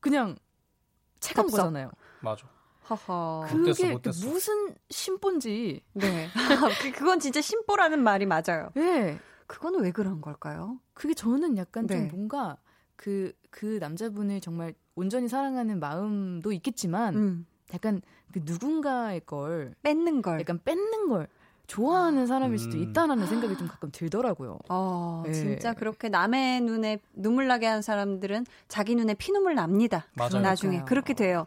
[0.00, 0.34] 그냥
[1.20, 1.50] 체감.
[1.50, 1.90] 거잖아요.
[2.22, 2.46] 맞아.
[2.88, 3.46] 허허.
[3.48, 4.26] 그- 못됐어, 그게 못 됐어.
[4.28, 5.82] 무슨 심보인지.
[5.94, 6.28] 네.
[6.82, 8.70] 그- 그건 진짜 심보라는 말이 맞아요.
[8.76, 9.18] 예.
[9.46, 10.78] 그거는 왜 그런 걸까요?
[10.94, 11.96] 그게 저는 약간 네.
[11.96, 12.56] 좀 뭔가
[12.96, 17.46] 그, 그 남자분을 정말 온전히 사랑하는 마음도 있겠지만 음.
[17.72, 18.00] 약간
[18.32, 20.40] 그 누군가의 걸 뺏는 걸.
[20.40, 21.28] 약간 뺏는 걸
[21.66, 22.82] 좋아하는 사람일 수도 음.
[22.82, 24.58] 있다라는 생각이 좀 가끔 들더라고요.
[24.68, 25.32] 어, 네.
[25.32, 30.06] 진짜 그렇게 남의 눈에 눈물 나게 한 사람들은 자기 눈에 피눈물 납니다.
[30.14, 30.40] 맞아요.
[30.40, 30.82] 나중에.
[30.84, 31.46] 그렇게 돼요.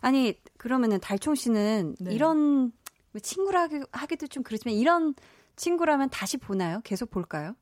[0.00, 2.12] 아니 그러면은 달총 씨는 네.
[2.14, 2.72] 이런
[3.12, 5.14] 뭐 친구라 하기- 하기도 좀 그렇지만 이런
[5.56, 6.80] 친구라면 다시 보나요?
[6.84, 7.54] 계속 볼까요?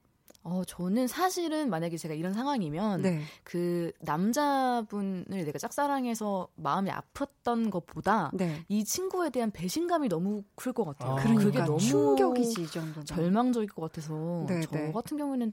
[0.48, 3.20] 어, 저는 사실은 만약에 제가 이런 상황이면 네.
[3.42, 8.62] 그 남자분을 내가 짝사랑해서 마음이 아팠던 것보다 네.
[8.68, 11.12] 이 친구에 대한 배신감이 너무 클 것 같아요.
[11.12, 11.14] 아.
[11.16, 13.06] 그러니까 그게 너무 충격이지 이 정도면.
[13.06, 14.92] 절망적일 것 같아서 네, 저 네.
[14.92, 15.52] 같은 경우에는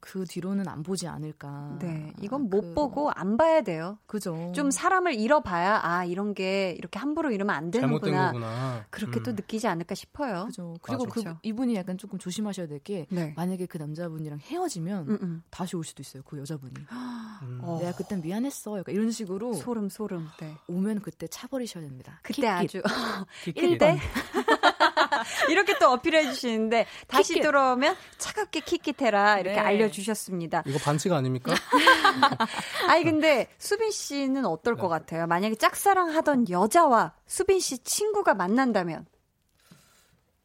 [0.00, 1.76] 그 뒤로는 안 보지 않을까.
[1.80, 3.98] 네, 이건 못 그- 보고 안 봐야 돼요.
[4.06, 4.52] 그죠.
[4.54, 8.26] 좀 사람을 잃어봐야 아 이런 게 이렇게 함부로 이러면 안 되는구나.
[8.32, 8.86] 거구나.
[8.90, 9.36] 그렇게 또 음.
[9.36, 10.44] 느끼지 않을까 싶어요.
[10.46, 10.74] 그죠.
[10.82, 11.14] 그리고 맞아.
[11.14, 11.38] 그 그렇죠.
[11.42, 13.32] 이분이 약간 조금 조심하셔야 될게 네.
[13.36, 15.42] 만약에 그 남자 분이랑 헤어지면 음, 음.
[15.50, 16.22] 다시 올 수도 있어요.
[16.24, 16.74] 그 여자분이.
[17.42, 17.60] 음.
[17.62, 17.78] 어.
[17.80, 18.78] 내가 그땐 미안했어.
[18.78, 20.28] 약간 이런 식으로 소름 소름.
[20.40, 20.54] 네.
[20.68, 22.18] 오면 그때 차버리셔야 됩니다.
[22.22, 22.46] 그때 킥깃.
[22.48, 22.82] 아주
[23.44, 23.78] 킥킥이.
[23.78, 23.98] 1대
[25.50, 27.42] 이렇게 또 어필해 주시는데 다시 킥킥.
[27.42, 29.60] 들어오면 차갑게 킥킥해라 이렇게 네.
[29.60, 30.62] 알려 주셨습니다.
[30.66, 31.54] 이거 반칙 아닙니까?
[32.88, 35.26] 아니 근데 수빈 씨는 어떨 것 같아요?
[35.26, 39.06] 만약에 짝사랑 하던 여자와 수빈 씨 친구가 만난다면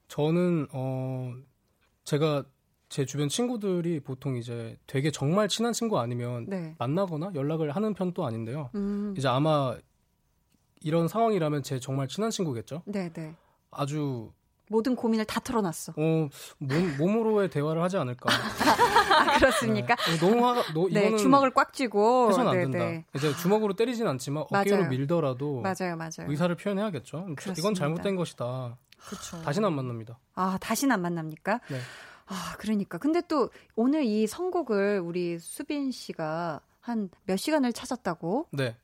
[0.07, 1.33] 저는 어
[2.03, 2.43] 제가
[2.89, 6.75] 제 주변 친구들이 보통 이제 되게 정말 친한 친구 아니면 네.
[6.77, 8.69] 만나거나 연락을 하는 편도 아닌데요.
[8.75, 9.75] 음, 이제 아마
[10.81, 12.83] 이런 상황이라면 제 정말 친한 친구겠죠.
[12.85, 13.33] 네 네
[13.71, 14.31] 아주
[14.69, 15.93] 모든 고민을 다 털어놨어.
[15.95, 18.29] 어, 몸, 몸으로의 대화를 하지 않을까.
[19.15, 19.95] 아 그렇습니까?
[19.95, 20.17] 네.
[20.19, 22.79] 너무 화가, 너, 네, 이거는 주먹을 꽉 쥐고 해서는 안 네, 된다.
[22.79, 23.05] 네.
[23.15, 24.89] 이제 주먹으로 때리진 않지만 어깨로 맞아요.
[24.89, 26.29] 밀더라도 맞아요, 맞아요.
[26.29, 27.25] 의사를 표현해야겠죠.
[27.35, 27.59] 그렇습니다.
[27.59, 28.77] 이건 잘못된 것이다.
[29.07, 29.41] 그렇죠.
[29.43, 30.17] 다시는 안 만납니다.
[30.33, 31.59] 아 다시는 안 만납니까?
[31.69, 31.79] 네.
[32.27, 32.97] 아, 그러니까.
[32.97, 38.47] 근데 또 오늘 이 선곡을 우리 수빈 씨가 한 몇 시간을 찾았다고?
[38.51, 38.75] 네.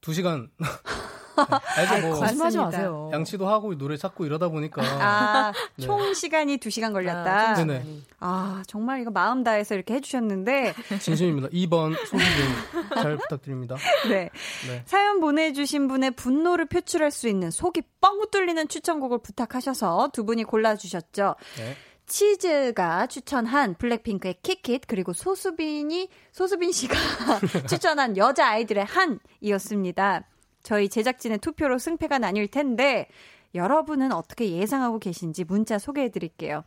[0.00, 0.50] 두 시간.
[1.76, 2.10] 알죠, 뭐.
[2.20, 2.64] 거짓말하지 맞습니다.
[2.66, 3.10] 마세요.
[3.12, 4.82] 양치도 하고 노래 찾고 이러다 보니까.
[4.82, 5.84] 아, 네.
[5.84, 7.50] 총 시간이 2시간 걸렸다.
[7.50, 7.84] 아, 네네.
[8.20, 11.48] 아, 정말 이거 마음 다해서 이렇게 해주셨는데, 진심입니다.
[11.48, 13.76] 2번 소수빈 잘 부탁드립니다.
[14.08, 14.30] 네.
[14.68, 14.82] 네.
[14.86, 21.34] 사연 보내주신 분의 분노를 표출할 수 있는 속이 뻥 뚫리는 추천곡을 부탁하셔서 두 분이 골라주셨죠.
[21.58, 21.76] 네.
[22.06, 26.94] 치즈가 추천한 블랙핑크의 킥킷 그리고 소수빈이 소수빈 씨가
[27.68, 30.28] 추천한 여자 아이들의 한이었습니다.
[30.62, 33.08] 저희 제작진의 투표로 승패가 나뉠 텐데
[33.54, 36.64] 여러분은 어떻게 예상하고 계신지 문자 소개해 드릴게요.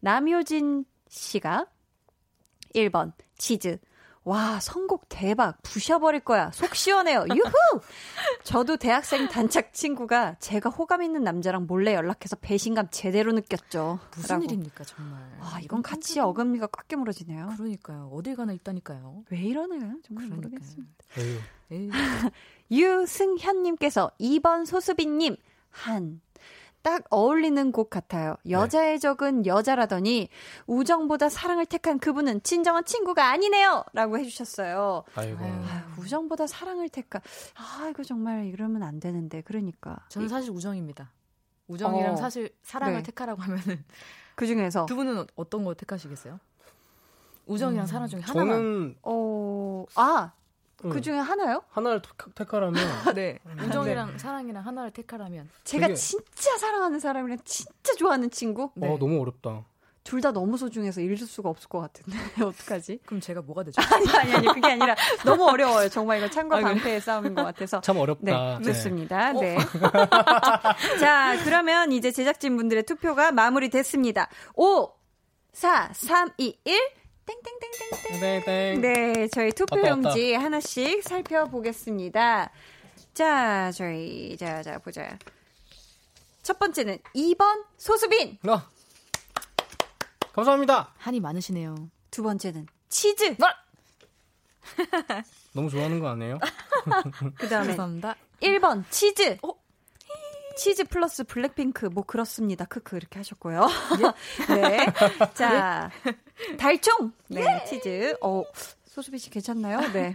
[0.00, 1.66] 남효진 씨가
[2.74, 3.78] 1번 치즈
[4.24, 5.58] 와, 선곡 대박.
[5.62, 6.50] 부셔버릴 거야.
[6.52, 7.26] 속 시원해요.
[7.34, 7.52] 유후!
[8.42, 13.98] 저도 대학생 단짝 친구가 제가 호감 있는 남자랑 몰래 연락해서 배신감 제대로 느꼈죠.
[14.16, 14.44] 무슨 라고.
[14.44, 15.20] 일입니까 정말.
[15.40, 17.52] 아, 이건 같이 어금니가 꽉 깨물어지네요.
[17.56, 18.10] 그러니까요.
[18.14, 19.24] 어딜 가나 있다니까요.
[19.30, 19.98] 왜 이러나요?
[20.06, 20.36] 정말 그러니까요.
[20.36, 20.92] 모르겠습니다.
[21.18, 21.38] 에휴.
[21.70, 21.90] 에이,
[22.70, 25.36] 유승현님께서 2번 소수빈님,
[25.70, 26.20] 한.
[26.84, 28.36] 딱 어울리는 곡 같아요.
[28.50, 30.28] 여자의 적은 여자라더니
[30.66, 33.84] 우정보다 사랑을 택한 그분은 진정한 친구가 아니네요!
[33.94, 35.02] 라고 해주셨어요.
[35.14, 35.42] 아이고.
[35.42, 35.52] 아유.
[35.64, 37.22] 아, 우정보다 사랑을 택한.
[37.54, 39.40] 아, 이거 정말 이러면 안 되는데.
[39.40, 39.96] 그러니까.
[40.10, 41.10] 저는 사실 우정입니다.
[41.68, 42.16] 우정이랑 어.
[42.16, 43.02] 사실 사랑을 네.
[43.02, 43.82] 택하라고 하면은
[44.36, 44.84] 그 중에서.
[44.84, 46.38] 두 분은 어떤 거 택하시겠어요?
[47.46, 48.56] 우정이랑 사랑 중에 하나만.
[48.56, 50.43] 저는 어, 아, 음,
[50.90, 51.62] 그 중에 하나요?
[51.70, 52.74] 하나를 택- 택하라면
[53.14, 53.38] 네.
[53.66, 55.48] 우정이랑 사랑이랑 하나를 택하라면.
[55.64, 58.70] 제가 되게- 진짜 사랑하는 사람이랑 진짜 좋아하는 친구?
[58.74, 58.88] 네.
[58.88, 59.64] 어 너무 어렵다.
[60.04, 62.18] 둘 다 너무 소중해서 잃을 수가 없을 것 같은데.
[62.44, 63.00] 어떡하지?
[63.06, 63.80] 그럼 제가 뭐가 되죠?
[63.94, 64.46] 아니, 아니, 아니.
[64.48, 65.88] 그게 아니라 너무 어려워요.
[65.88, 66.60] 정말 이거 창과 아?
[66.60, 67.80] 방패의 싸움인 것 같아서.
[67.80, 68.58] 참 네, 어렵다.
[68.58, 68.64] 네.
[68.64, 69.32] 좋습니다.
[69.32, 69.56] 네.
[71.00, 74.28] 자, 그러면 이제 제작진분들의 투표가 마무리됐습니다.
[74.54, 74.90] 5,
[75.52, 76.80] 4, 3, 2, 1.
[77.26, 78.20] 땡땡땡땡땡.
[78.20, 78.80] 땡땡.
[78.80, 82.50] 네, 저희 왔다, 투표용지 하나씩 살펴보겠습니다.
[83.14, 85.18] 자, 저희, 자, 자, 보자.
[86.42, 88.38] 첫 번째는 2번 소수빈.
[88.46, 88.68] 아.
[90.32, 90.92] 감사합니다.
[90.98, 91.90] 한이 많으시네요.
[92.10, 93.36] 두 번째는 치즈.
[95.52, 96.38] 너무 좋아하는 거 아니에요?
[97.38, 98.16] 그 다음에 감사합니다.
[98.40, 99.38] 1번 치즈.
[100.56, 102.64] 치즈 플러스 블랙핑크 뭐 그렇습니다.
[102.64, 103.66] 크크 이렇게 하셨고요.
[104.48, 104.86] 네.
[105.34, 105.90] 자,
[106.58, 107.12] 달총.
[107.28, 108.16] 네, 치즈.
[108.22, 108.42] 어,
[108.86, 109.80] 소수빈 씨 괜찮나요?
[109.92, 110.14] 네.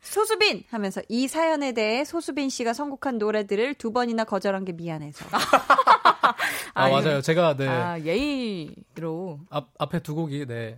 [0.00, 5.26] 소수빈 하면서 이 사연에 대해 소수빈 씨가 선곡한 노래들을 두 번이나 거절한 게 미안해서.
[5.32, 6.34] 아,
[6.74, 7.20] 아, 맞아요.
[7.20, 9.40] 제가 네 아, 예의로.
[9.50, 10.74] 앞, 앞에 두 곡이 네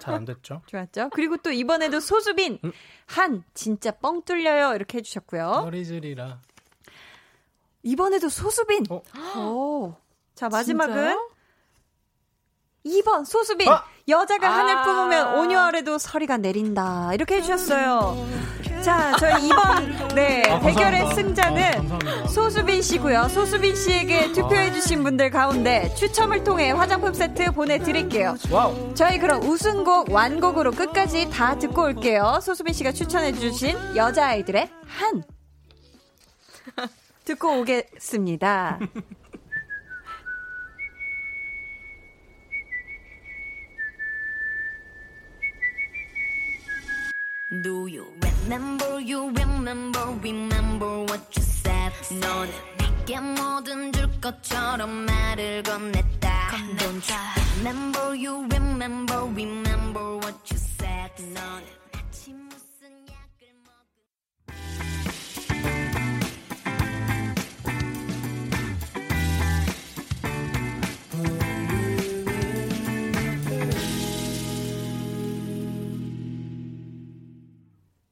[0.00, 0.60] 잘 안 됐죠.
[0.66, 1.08] 좋았죠?
[1.10, 2.58] 그리고 또 이번에도 소수빈
[3.06, 5.62] 한 진짜 뻥 뚫려요 이렇게 해주셨고요.
[5.66, 6.40] 머리질이라.
[7.84, 8.86] 이번에도 소수빈.
[8.90, 9.02] 어?
[9.38, 9.94] 오.
[10.34, 11.30] 자 마지막은 진짜요?
[12.86, 13.84] 2번 소수빈 아!
[14.08, 14.52] 여자가 아.
[14.58, 18.16] 한을 품으면 오뉴월에도 서리가 내린다 이렇게 해주셨어요.
[18.82, 21.14] 자 저희 2번 네 아, 대결의 감사합니다.
[21.14, 21.92] 승자는
[22.24, 22.26] 아.
[22.26, 23.28] 소수빈 씨고요.
[23.28, 28.36] 소수빈 씨에게 투표해주신 분들 가운데 추첨을 통해 화장품 세트 보내드릴게요.
[28.50, 28.92] 와우.
[28.94, 32.40] 저희 그럼 우승곡 완곡으로 끝까지 다 듣고 올게요.
[32.42, 35.22] 소수빈 씨가 추천해주신 여자 아이들의 한
[37.25, 38.79] 듣고 오겠습니다.
[47.63, 55.63] Do you remember, you remember, remember what you said 너는 내게 뭐든 줄 것처럼 말을
[55.63, 57.17] 건넸다 Don't you
[57.57, 61.65] remember, you remember, remember what you said 너는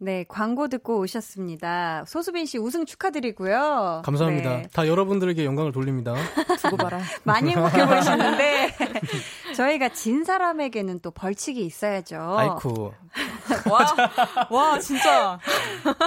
[0.03, 2.03] 네, 광고 듣고 오셨습니다.
[2.09, 4.03] 소수빈 씨 우승 축하드리고요.
[4.05, 4.57] 감사합니다.
[4.57, 6.13] 네, 다 여러분들에게 영광을 돌립니다.
[6.61, 7.01] 두고 봐라.
[7.23, 8.75] 많이 행복해 보이시는데
[9.55, 12.17] 저희가 진 사람에게는 또 벌칙이 있어야죠.
[12.17, 12.93] 아이쿠.
[13.71, 13.87] 와,
[14.51, 15.39] 와, 진짜.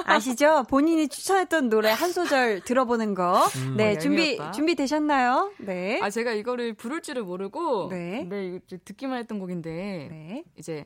[0.03, 0.65] 아시죠?
[0.69, 3.47] 본인이 추천했던 노래 한 소절 들어보는 거.
[3.77, 4.37] 네, 어, 준비.
[4.53, 5.53] 준비 되셨나요?
[5.59, 6.01] 네.
[6.01, 7.87] 아, 제가 이거를 부를 줄을 모르고.
[7.91, 8.27] 네.
[8.29, 8.59] 네.
[8.83, 9.69] 듣기만 했던 곡인데.
[10.11, 10.43] 네.
[10.57, 10.85] 이제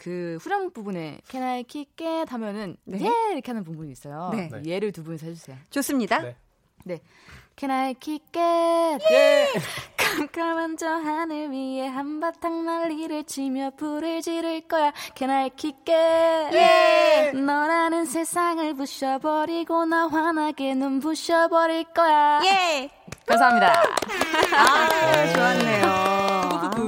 [0.00, 3.00] 그 후렴 부분에 Can I kick it 하면은 네.
[3.02, 4.30] 예 이렇게 하는 부분이 있어요.
[4.34, 4.48] 네.
[4.50, 4.62] 네.
[4.64, 5.56] 예를 두 분이서 해주세요.
[5.68, 6.20] 좋습니다.
[6.22, 6.36] 네.
[6.84, 7.00] 네.
[7.54, 9.04] Can I kick it?
[9.12, 9.46] 예.
[9.98, 14.92] 깜깜한 저 하늘 위에 한바탕 난리를 치며 불을 지를 거야.
[15.14, 16.56] Can I kick it?
[16.56, 17.32] 예.
[17.38, 22.40] 너라는 세상을 부셔버리고 나 환하게 눈 부셔버릴 거야.
[22.46, 22.90] 예.
[23.26, 23.74] 감사합니다.
[24.56, 26.79] 아, 좋았네요.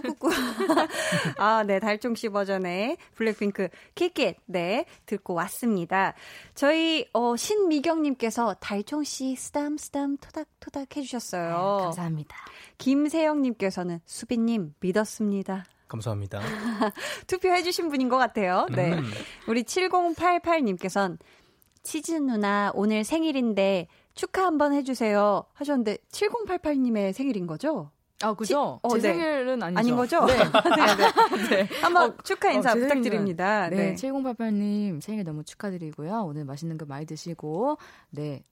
[0.00, 0.28] 아, 듣고
[1.38, 6.14] 아, 네, 달총 씨 버전의 블랙핑크 킥잇 네, 듣고 왔습니다.
[6.54, 11.76] 저희 어 신미경 님께서 달총 씨 쓰담 쓰담 토닥토닥 해 주셨어요.
[11.78, 12.36] 네, 감사합니다.
[12.78, 15.64] 김세영 님께서는 수빈 님 믿었습니다.
[15.88, 16.40] 감사합니다.
[17.26, 18.66] 투표해 주신 분인 것 같아요.
[18.70, 18.92] 네.
[18.92, 19.04] 음.
[19.48, 21.18] 우리 7088님께서는
[21.82, 27.90] 치즈 누나 오늘 생일인데 축하 한번 해주세요 하셨는데 7088님의 생일인 거죠?
[28.22, 28.80] 아, 그죠?
[28.82, 29.14] 어, 제 네.
[29.14, 29.78] 생일은 아니죠.
[29.78, 30.24] 아닌 거죠?
[30.26, 30.36] 네.
[31.48, 31.68] 네, 네.
[31.80, 33.68] 한번 축하 인사 어, 제 부탁드립니다.
[33.68, 33.94] 생일은, 네.
[33.94, 36.24] 네, 7088님 생일 너무 축하드리고요.
[36.26, 37.78] 오늘 맛있는 거 많이 드시고,
[38.10, 38.42] 네.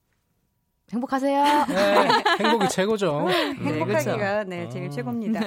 [0.91, 1.65] 행복하세요.
[1.67, 2.09] 네,
[2.39, 3.27] 행복이 최고죠.
[3.61, 4.89] 네, 행복하기가 네, 제일 어.
[4.89, 5.39] 최고입니다.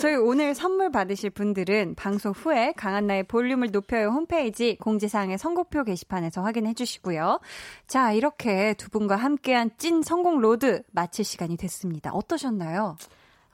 [0.00, 6.74] 저희 오늘 선물 받으실 분들은 방송 후에 강한나의 볼륨을 높여요 홈페이지 공지사항의 선곡표 게시판에서 확인해
[6.74, 7.40] 주시고요.
[7.88, 12.12] 자, 이렇게 두 분과 함께한 찐 선곡 로드 마칠 시간이 됐습니다.
[12.12, 12.96] 어떠셨나요?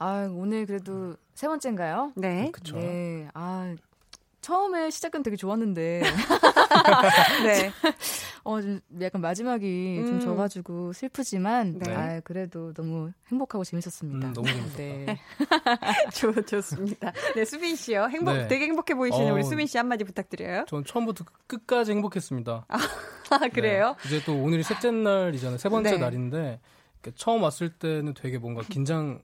[0.02, 2.12] 아, 오늘 그래도 세 번째인가요?
[2.16, 2.50] 네.
[2.52, 2.76] 그쵸.
[2.76, 3.28] 네.
[3.34, 3.72] 아,
[4.40, 6.02] 처음에 시작은 되게 좋았는데,
[7.46, 7.70] 네.
[8.42, 10.06] 어, 좀 약간 마지막이 음.
[10.06, 11.94] 좀 져가지고 슬프지만, 네.
[11.94, 14.26] 아, 그래도 너무 행복하고 재밌었습니다.
[14.26, 14.76] 음, 너무 재밌었다.
[14.76, 15.20] 네.
[16.12, 17.12] 좋, 좋습니다.
[17.36, 18.08] 네, 수빈 씨요.
[18.10, 18.48] 행복, 네.
[18.48, 19.34] 되게 행복해 보이시는 어.
[19.34, 20.64] 우리 수빈 씨 한마디 부탁드려요.
[20.66, 22.66] 전 처음부터 끝까지 행복했습니다.
[22.68, 23.94] 아, 그래요?
[24.02, 24.08] 네.
[24.08, 25.58] 이제 또 오늘이 셋째 날이잖아요.
[25.58, 25.98] 세 번째 네.
[25.98, 26.60] 날인데
[27.14, 29.20] 처음 왔을 때는 되게 뭔가 긴장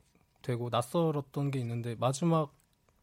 [0.48, 2.50] 되고 낯설었던 게 있는데 마지막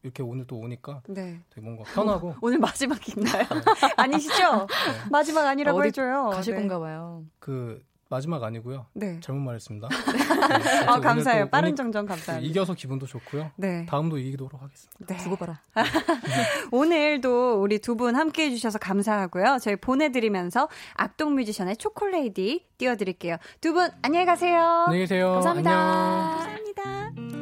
[0.02, 1.40] 이렇게 오늘 또 오니까 네.
[1.50, 3.44] 되게 뭔가 편하고 오늘 마지막 있나요?
[3.96, 4.66] 아니시죠?
[5.12, 6.30] 마지막 아니라고 어디 해줘요.
[6.32, 6.60] 가실 네.
[6.60, 7.22] 건가 봐요.
[7.38, 8.86] 그 마지막 아니고요.
[8.94, 9.18] 네.
[9.20, 9.88] 잘못 말했습니다.
[10.88, 11.48] 아, 감사해요.
[11.50, 12.48] 빠른 정정 감사합니다.
[12.48, 13.50] 이겨서 기분도 좋고요.
[13.56, 13.86] 네.
[13.86, 15.06] 다음도 이기도록 하겠습니다.
[15.06, 15.16] 네.
[15.22, 15.60] 두고 봐라.
[16.72, 19.58] 오늘도 우리 두 분 함께 해주셔서 감사하고요.
[19.62, 23.36] 저희 보내드리면서 악동 뮤지션의 초콜레이디 띄워드릴게요.
[23.60, 24.60] 두 분 안녕히 가세요.
[24.86, 25.32] 안녕히 계세요.
[25.32, 25.70] 감사합니다.
[25.70, 26.36] 안녕.
[26.74, 27.35] 감사합니다.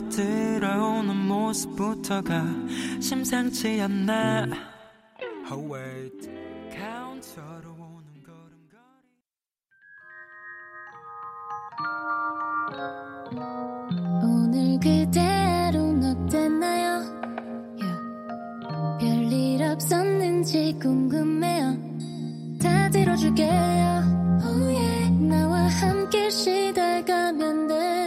[0.00, 2.44] 들어오는 모습부터가
[3.00, 4.46] 심상치 않나
[5.50, 6.28] Oh wait
[6.76, 8.76] 카운터로 오는 걸음걸이
[14.22, 17.02] 오늘 그대로는 어땠나요?
[17.80, 18.00] Yeah.
[19.00, 21.76] 별일 없었는지 궁금해요.
[22.60, 23.50] 다 들어줄게요.
[24.44, 25.10] Oh yeah.
[25.26, 28.05] 나와 함께 시달가면 돼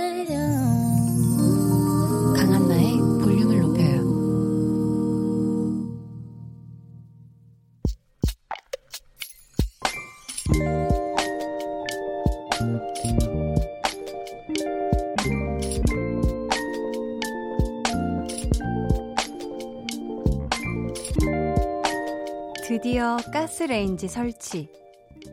[22.82, 24.72] 드디어 가스레인지 설치.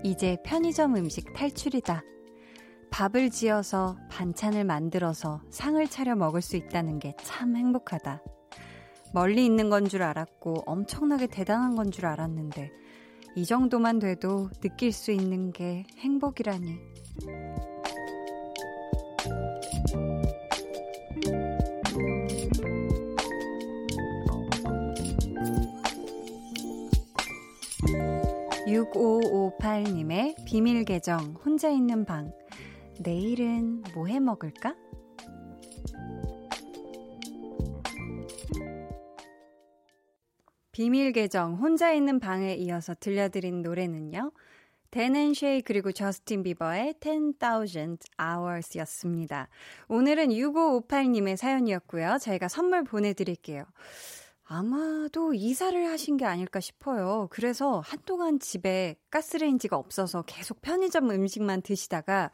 [0.03, 2.03] 이제 편의점 음식 탈출이다.
[2.90, 8.20] 밥을 지어서 반찬을 만들어서 상을 차려 먹을 수 있다는 게 참 행복하다.
[9.14, 12.72] 멀리 있는 건 줄 알았고 엄청나게 대단한 건 줄 알았는데
[13.36, 16.80] 이 정도만 돼도 느낄 수 있는 게 행복이라니.
[28.77, 32.33] (6558님의) 비밀 계정 혼자 있는 방
[33.01, 34.74] 내일은 뭐 해 먹을까?
[40.72, 44.33] 비밀 계정 혼자 있는 방에 이어서 들려드린 노래는요.
[44.91, 49.49] 데넨 쉐이 그리고 저스틴 비버의 10,000 Hours 였습니다.
[49.89, 52.18] 오늘은 6558님의 사연이었고요.
[52.20, 53.64] 저희가 선물 보내드릴게요.
[54.49, 57.26] 아마도 이사를 하신 게 아닐까 싶어요.
[57.30, 62.30] 그래서 한동안 집에 가스레인지가 없어서 계속 편의점 음식만 드시다가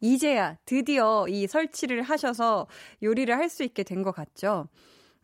[0.00, 2.68] 이제야 드디어 이 설치를 하셔서
[3.02, 4.68] 요리를 할 수 있게 된 것 같죠?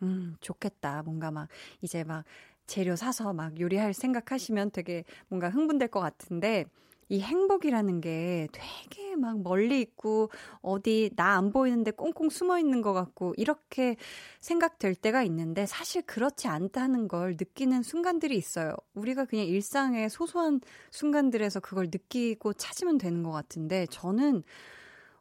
[0.02, 1.02] 음, 좋겠다.
[1.04, 1.48] 뭔가 막
[1.82, 2.24] 이제 막
[2.66, 6.66] 재료 사서 막 요리할 생각하시면 되게 뭔가 흥분될 것 같은데
[7.08, 10.30] 이 행복이라는 게 되게 막 멀리 있고
[10.62, 13.96] 어디 나 안 보이는데 꽁꽁 숨어 있는 것 같고 이렇게
[14.40, 18.74] 생각될 때가 있는데 사실 그렇지 않다는 걸 느끼는 순간들이 있어요.
[18.94, 24.42] 우리가 그냥 일상의 소소한 순간들에서 그걸 느끼고 찾으면 되는 것 같은데 저는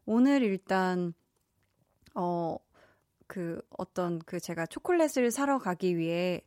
[0.05, 1.13] 오늘 일단
[2.15, 2.57] 어,
[3.27, 6.41] 그 어떤 그 제가 초콜릿을 사러 가기 위해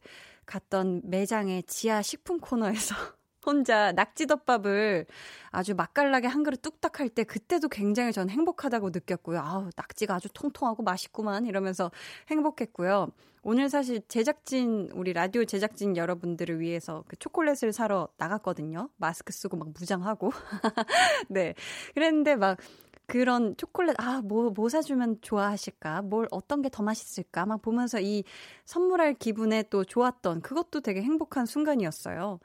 [0.46, 2.94] 갔던 매장의 지하 식품 코너에서
[3.46, 5.06] 혼자 낙지덮밥을
[5.50, 9.40] 아주 맛깔나게 한 그릇 뚝딱 할 때 그때도 굉장히 전 행복하다고 느꼈고요.
[9.40, 11.90] 아우, 낙지가 아주 통통하고 맛있구만 이러면서
[12.30, 13.08] 행복했고요.
[13.42, 18.88] 오늘 사실 제작진, 우리 라디오 제작진 여러분들을 위해서 그 초콜릿을 사러 나갔거든요.
[18.96, 20.32] 마스크 쓰고 막 무장하고.
[21.28, 21.54] 네.
[21.94, 22.58] 그랬는데 막
[23.06, 26.02] 그런 초콜릿, 아, 뭐, 뭐 사주면 좋아하실까?
[26.02, 27.46] 뭘, 어떤 게 더 맛있을까?
[27.46, 28.24] 막 보면서 이
[28.64, 32.40] 선물할 기분에 또 좋았던 그것도 되게 행복한 순간이었어요.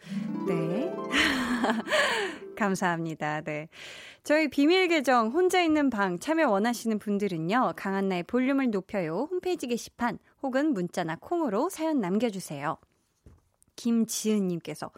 [0.47, 0.93] 네.
[2.55, 3.41] 감사합니다.
[3.41, 3.69] 네.
[4.23, 7.73] 저희 비밀 계정 혼자 있는 방 참여 원하시는 분들은요.
[7.75, 9.27] 강한나의 볼륨을 높여요.
[9.31, 12.77] 홈페이지 게시판 혹은 문자나 콩으로 사연 남겨 주세요.
[13.75, 14.91] 김지은 님께서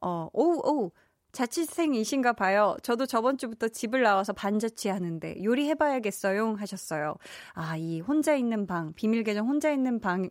[0.00, 0.90] 어, 오우, 오우.
[1.32, 2.76] 자취생이신가 봐요.
[2.82, 7.14] 저도 저번 주부터 집을 나와서 반자취 하는데 요리해봐야겠어요 하셨어요.
[7.52, 10.28] 아, 이 혼자 있는 방, 비밀 계정 혼자 있는 방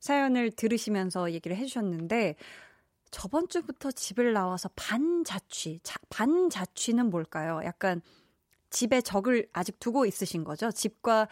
[0.00, 2.36] 사연을 들으시면서 얘기를 해주셨는데
[3.10, 7.60] 저번 주부터 집을 나와서 반자취, 자, 반자취는 뭘까요?
[7.64, 8.02] 약간
[8.70, 10.70] 집에 적을 아직 두고 있으신 거죠?
[10.70, 11.28] 집과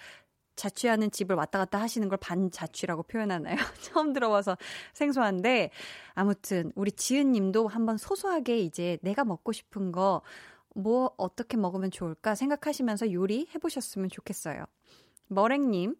[0.56, 3.56] 자취하는 집을 왔다 갔다 하시는 걸 반자취라고 표현하나요?
[3.82, 4.56] 처음 들어봐서
[4.94, 5.70] 생소한데
[6.14, 10.22] 아무튼 우리 지은 님도 한번 소소하게 이제 내가 먹고 싶은 거
[10.76, 14.66] 뭐 어떻게 먹으면 좋을까 생각하시면서 요리 해보셨으면 좋겠어요.
[15.28, 15.96] 머랭님,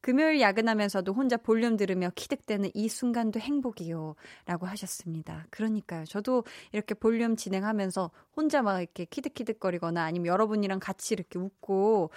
[0.00, 4.16] 금요일 야근하면서도 혼자 볼륨 들으며 키득대는 이 순간도 행복이요.
[4.46, 5.46] 라고 하셨습니다.
[5.50, 6.06] 그러니까요.
[6.06, 12.10] 저도 이렇게 볼륨 진행하면서 혼자 막 이렇게 키득키득거리거나 아니면 여러분이랑 같이 이렇게 웃고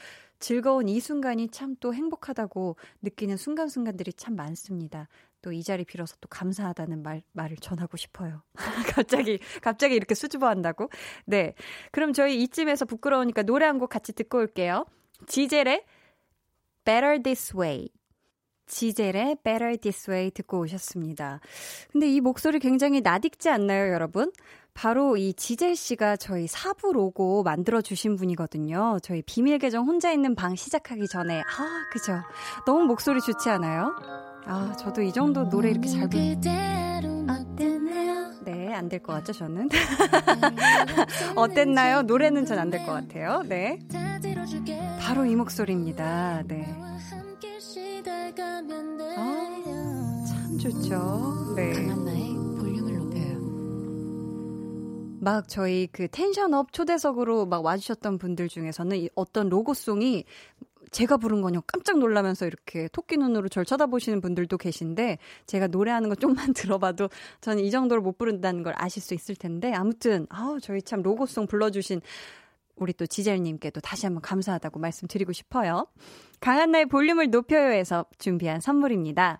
[0.44, 5.08] 즐거운 이 순간이 참 또 행복하다고 느끼는 순간순간들이 참 많습니다.
[5.42, 8.44] 또 이 자리 빌어서 또 감사하다는 말, 말을 전하고 싶어요.
[8.96, 10.90] 갑자기, 갑자기 이렇게 수줍어 한다고?
[11.26, 11.54] 네.
[11.92, 14.86] 그럼 저희 이쯤에서 부끄러우니까 노래 한 곡 같이 듣고 올게요.
[15.28, 15.86] 지젤의
[16.86, 17.90] Better This Way.
[18.68, 21.40] 지젤의 Better This Way 듣고 오셨습니다.
[21.92, 24.32] 근데 이 목소리 굉장히 낯익지 않나요, 여러분?
[24.74, 28.98] 바로 이 지젤 씨가 저희 사부 로고 만들어주신 분이거든요.
[29.04, 31.42] 저희 비밀 계정 혼자 있는 방 시작하기 전에.
[31.42, 31.44] 아,
[31.92, 32.22] 그죠.
[32.66, 33.94] 너무 목소리 좋지 않아요?
[34.46, 36.22] 아, 저도 이 정도 노래 이렇게 잘 부르.
[38.46, 39.70] 네, 안 될 것 같죠, 저는?
[41.38, 42.02] 어땠나요?
[42.02, 43.44] 노래는 전 안 될 것 같아요.
[43.48, 43.80] 네.
[45.00, 46.44] 바로 이 목소리입니다.
[46.48, 46.66] 네.
[49.18, 51.54] 아, 참 좋죠.
[51.56, 51.74] 네.
[55.24, 60.26] 막 저희 그 텐션업 초대석으로 막 와주셨던 분들 중에서는 이 어떤 로고송이
[60.92, 65.18] 제가 부른 거냐 깜짝 놀라면서 이렇게 토끼 눈으로 절 쳐다보시는 분들도 계신데
[65.48, 67.10] 제가 노래하는 거 좀만 들어봐도
[67.40, 71.48] 저는 이 정도로 못 부른다는 걸 아실 수 있을 텐데 아무튼 아우 저희 참 로고송
[71.48, 72.02] 불러주신
[72.76, 75.88] 우리 또 지젤님께도 다시 한번 감사하다고 말씀드리고 싶어요.
[76.42, 79.40] 강한나의 볼륨을 높여요에서 준비한 선물입니다.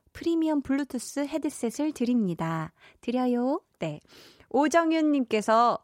[0.13, 2.73] 프리미엄 블루투스 헤드셋을 드립니다.
[3.01, 3.61] 드려요.
[3.79, 3.99] 네.
[4.49, 5.79] 오정윤님께서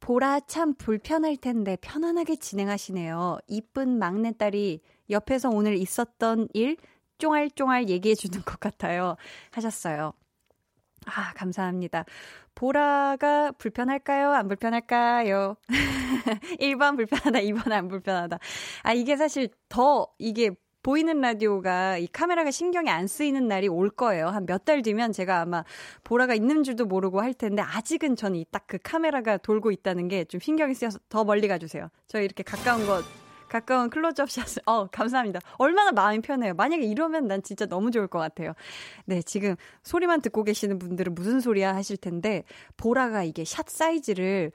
[0.00, 3.38] 보라 참 불편할 텐데 편안하게 진행하시네요.
[3.46, 6.76] 이쁜 막내딸이 옆에서 오늘 있었던 일
[7.18, 9.16] 쫑알쫑알 얘기해 주는 것 같아요.
[9.50, 10.14] 하셨어요.
[11.06, 12.04] 아, 감사합니다.
[12.54, 14.32] 보라가 불편할까요?
[14.32, 15.56] 안 불편할까요?
[16.60, 18.38] 1번 불편하다, 2번 안 불편하다.
[18.82, 20.50] 아, 이게 사실 더 이게
[20.82, 24.28] 보이는 라디오가 이 카메라가 신경이 안 쓰이는 날이 올 거예요.
[24.28, 25.64] 한 몇 달 뒤면 제가 아마
[26.04, 30.74] 보라가 있는 줄도 모르고 할 텐데 아직은 저는 딱그 카메라가 돌고 있다는 게 좀 신경이
[30.74, 31.88] 쓰여서 더 멀리 가주세요.
[32.06, 33.02] 저희 이렇게 가까운 거
[33.48, 35.40] 가까운 클로즈업 샷을, 어, 감사합니다.
[35.58, 36.54] 얼마나 마음이 편해요.
[36.54, 38.52] 만약에 이러면 난 진짜 너무 좋을 것 같아요.
[39.06, 42.44] 네, 지금 소리만 듣고 계시는 분들은 무슨 소리야 하실 텐데,
[42.76, 44.52] 보라가 이게 샷 사이즈를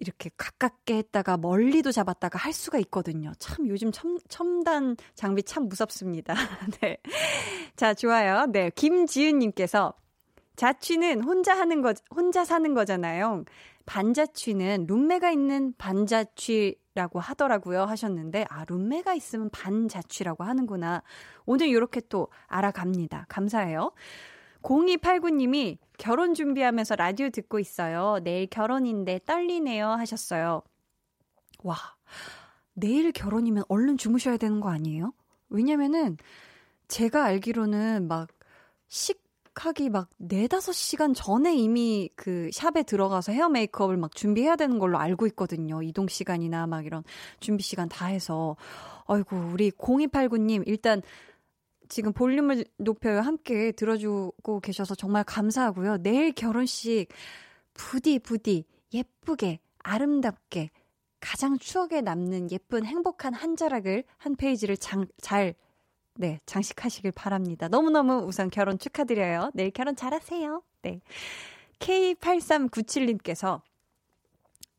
[0.00, 3.32] 이렇게 가깝게 했다가 멀리도 잡았다가 할 수가 있거든요.
[3.38, 6.34] 참 요즘 첨, 첨단 장비 참 무섭습니다.
[6.80, 6.96] 네.
[7.76, 8.46] 자, 좋아요.
[8.46, 8.70] 네.
[8.74, 9.94] 김지은님께서
[10.56, 13.44] 자취는 혼자 하는 거, 혼자 사는 거잖아요.
[13.86, 17.84] 반자취는 룸메가 있는 반자취라고 하더라고요.
[17.84, 21.02] 하셨는데, 아, 룸메가 있으면 반자취라고 하는구나.
[21.44, 23.26] 오늘 이렇게 또 알아갑니다.
[23.28, 23.92] 감사해요.
[24.62, 28.18] 0289님이 결혼 준비하면서 라디오 듣고 있어요.
[28.22, 29.88] 내일 결혼인데 떨리네요.
[29.88, 30.62] 하셨어요.
[31.62, 31.76] 와,
[32.72, 35.12] 내일 결혼이면 얼른 주무셔야 되는 거 아니에요?
[35.48, 36.16] 왜냐면은
[36.88, 38.28] 제가 알기로는 막
[38.88, 39.22] 식,
[39.60, 44.98] 예약하기 막 4, 5시간 전에 이미 그 샵에 들어가서 헤어 메이크업을 막 준비해야 되는 걸로
[44.98, 45.82] 알고 있거든요.
[45.82, 47.02] 이동 시간이나 막 이런
[47.40, 48.56] 준비 시간 다 해서.
[49.06, 51.02] 아이고, 우리 0289님, 일단
[51.90, 53.20] 지금 볼륨을 높여요.
[53.20, 55.98] 함께 들어주고 계셔서 정말 감사하고요.
[55.98, 57.08] 내일 결혼식
[57.74, 58.64] 부디 부디
[58.94, 60.70] 예쁘게 아름답게
[61.18, 65.54] 가장 추억에 남는 예쁜 행복한 한 자락을 한 페이지를 장, 잘
[66.14, 67.68] 네, 장식하시길 바랍니다.
[67.68, 69.50] 너무너무 우선 결혼 축하드려요.
[69.54, 70.62] 내일 결혼 잘하세요.
[70.82, 71.00] 네.
[71.80, 73.60] K8397님께서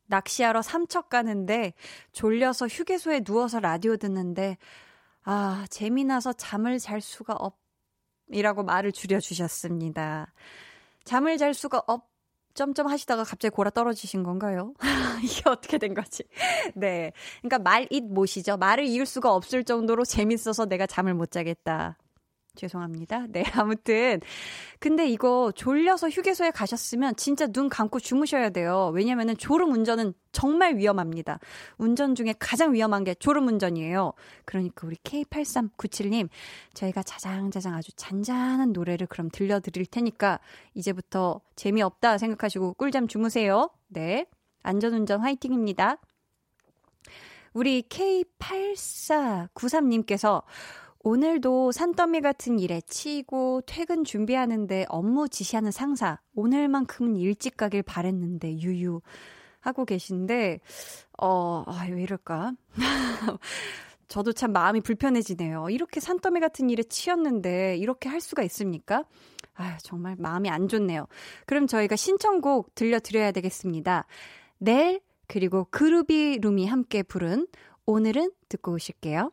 [0.06, 1.74] 낚시하러 삼척 가는데
[2.12, 4.56] 졸려서 휴게소에 누워서 라디오 듣는데
[5.24, 7.56] 아, 재미나서 잠을 잘 수가 없,
[8.30, 10.32] 이라고 말을 줄여주셨습니다.
[11.04, 12.10] 잠을 잘 수가 없,
[12.54, 14.74] 점점 하시다가 갑자기 골아 떨어지신 건가요?
[15.24, 16.24] 이게 어떻게 된 거지?
[16.74, 17.12] 네.
[17.40, 18.56] 그러니까 말잇 못이죠.
[18.58, 21.96] 말을 이을 수가 없을 정도로 재밌어서 내가 잠을 못 자겠다.
[22.54, 23.26] 죄송합니다.
[23.28, 24.20] 네, 아무튼.
[24.78, 28.90] 근데 이거 졸려서 휴게소에 가셨으면 진짜 눈 감고 주무셔야 돼요.
[28.94, 31.38] 왜냐면은 졸음 운전은 정말 위험합니다.
[31.78, 34.12] 운전 중에 가장 위험한 게 졸음 운전이에요.
[34.44, 36.28] 그러니까 우리 K8397님,
[36.74, 40.40] 저희가 자장자장 아주 잔잔한 노래를 그럼 들려드릴 테니까
[40.74, 43.70] 이제부터 재미없다 생각하시고 꿀잠 주무세요.
[43.88, 44.26] 네.
[44.62, 45.96] 안전운전 화이팅입니다.
[47.52, 50.42] 우리 K8493님께서
[51.04, 59.00] 오늘도 산더미 같은 일에 치이고 퇴근 준비하는데 업무 지시하는 상사 오늘만큼은 일찍 가길 바랬는데 유유
[59.60, 60.60] 하고 계신데
[61.18, 62.52] 어, 아, 왜 이럴까?
[64.08, 65.70] 저도 참 마음이 불편해지네요.
[65.70, 69.04] 이렇게 산더미 같은 일에 치였는데 이렇게 할 수가 있습니까?
[69.54, 71.06] 아, 정말 마음이 안 좋네요.
[71.46, 74.06] 그럼 저희가 신청곡 들려드려야 되겠습니다.
[74.58, 77.48] 넬 그리고 그루비 룸이 함께 부른
[77.86, 79.32] 오늘은 듣고 오실게요.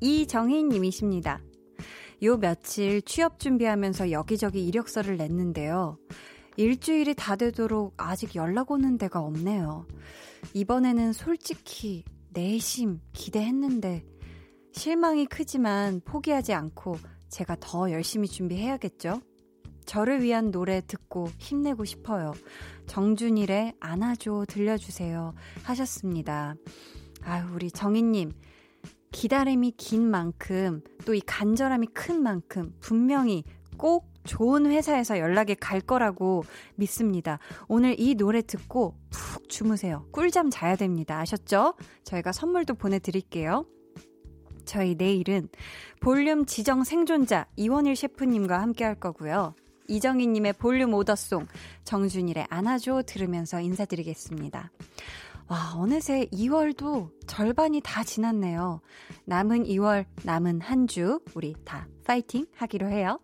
[0.00, 1.40] 이정희 님이십니다.
[2.22, 5.98] 요 며칠 취업 준비하면서 여기저기 이력서를 냈는데요.
[6.56, 9.86] 일주일이 다 되도록 아직 연락 오는 데가 없네요.
[10.54, 14.04] 이번에는 솔직히 내심 기대했는데
[14.72, 16.98] 실망이 크지만 포기하지 않고
[17.28, 19.20] 제가 더 열심히 준비해야겠죠?
[19.86, 22.32] 저를 위한 노래 듣고 힘내고 싶어요.
[22.86, 26.54] 정준일의 안아줘 들려주세요 하셨습니다.
[27.22, 28.32] 아유, 우리 정희님.
[29.12, 33.44] 기다림이 긴 만큼 또 이 간절함이 큰 만큼 분명히
[33.76, 36.44] 꼭 좋은 회사에서 연락이 갈 거라고
[36.74, 37.38] 믿습니다.
[37.66, 40.04] 오늘 이 노래 듣고 푹 주무세요.
[40.12, 41.18] 꿀잠 자야 됩니다.
[41.18, 41.74] 아셨죠?
[42.04, 43.64] 저희가 선물도 보내드릴게요.
[44.66, 45.48] 저희 내일은
[46.00, 49.54] 볼륨 지정 생존자 이원일 셰프님과 함께 할 거고요.
[49.88, 51.46] 이정희님의 볼륨 오더송,
[51.84, 54.70] 정준일의 안아줘 들으면서 인사드리겠습니다.
[55.48, 58.80] 와, 어느새 2월도 절반이 다 지났네요.
[59.24, 63.18] 남은 2월, 남은 한 주, 우리 다 파이팅 하기로 해요.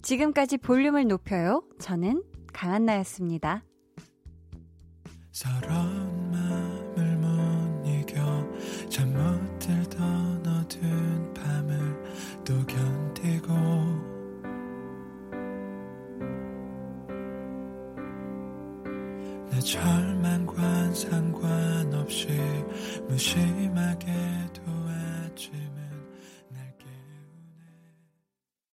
[0.00, 1.62] 지금까지 볼륨을 높여요.
[1.78, 2.22] 저는
[2.54, 3.64] 강한나였습니다.
[5.30, 8.48] 서러운 마음을 못 이겨
[8.88, 11.07] 잠못 들던 어두
[19.68, 22.26] 절망과 상관없이
[23.06, 24.47] 무심하게 도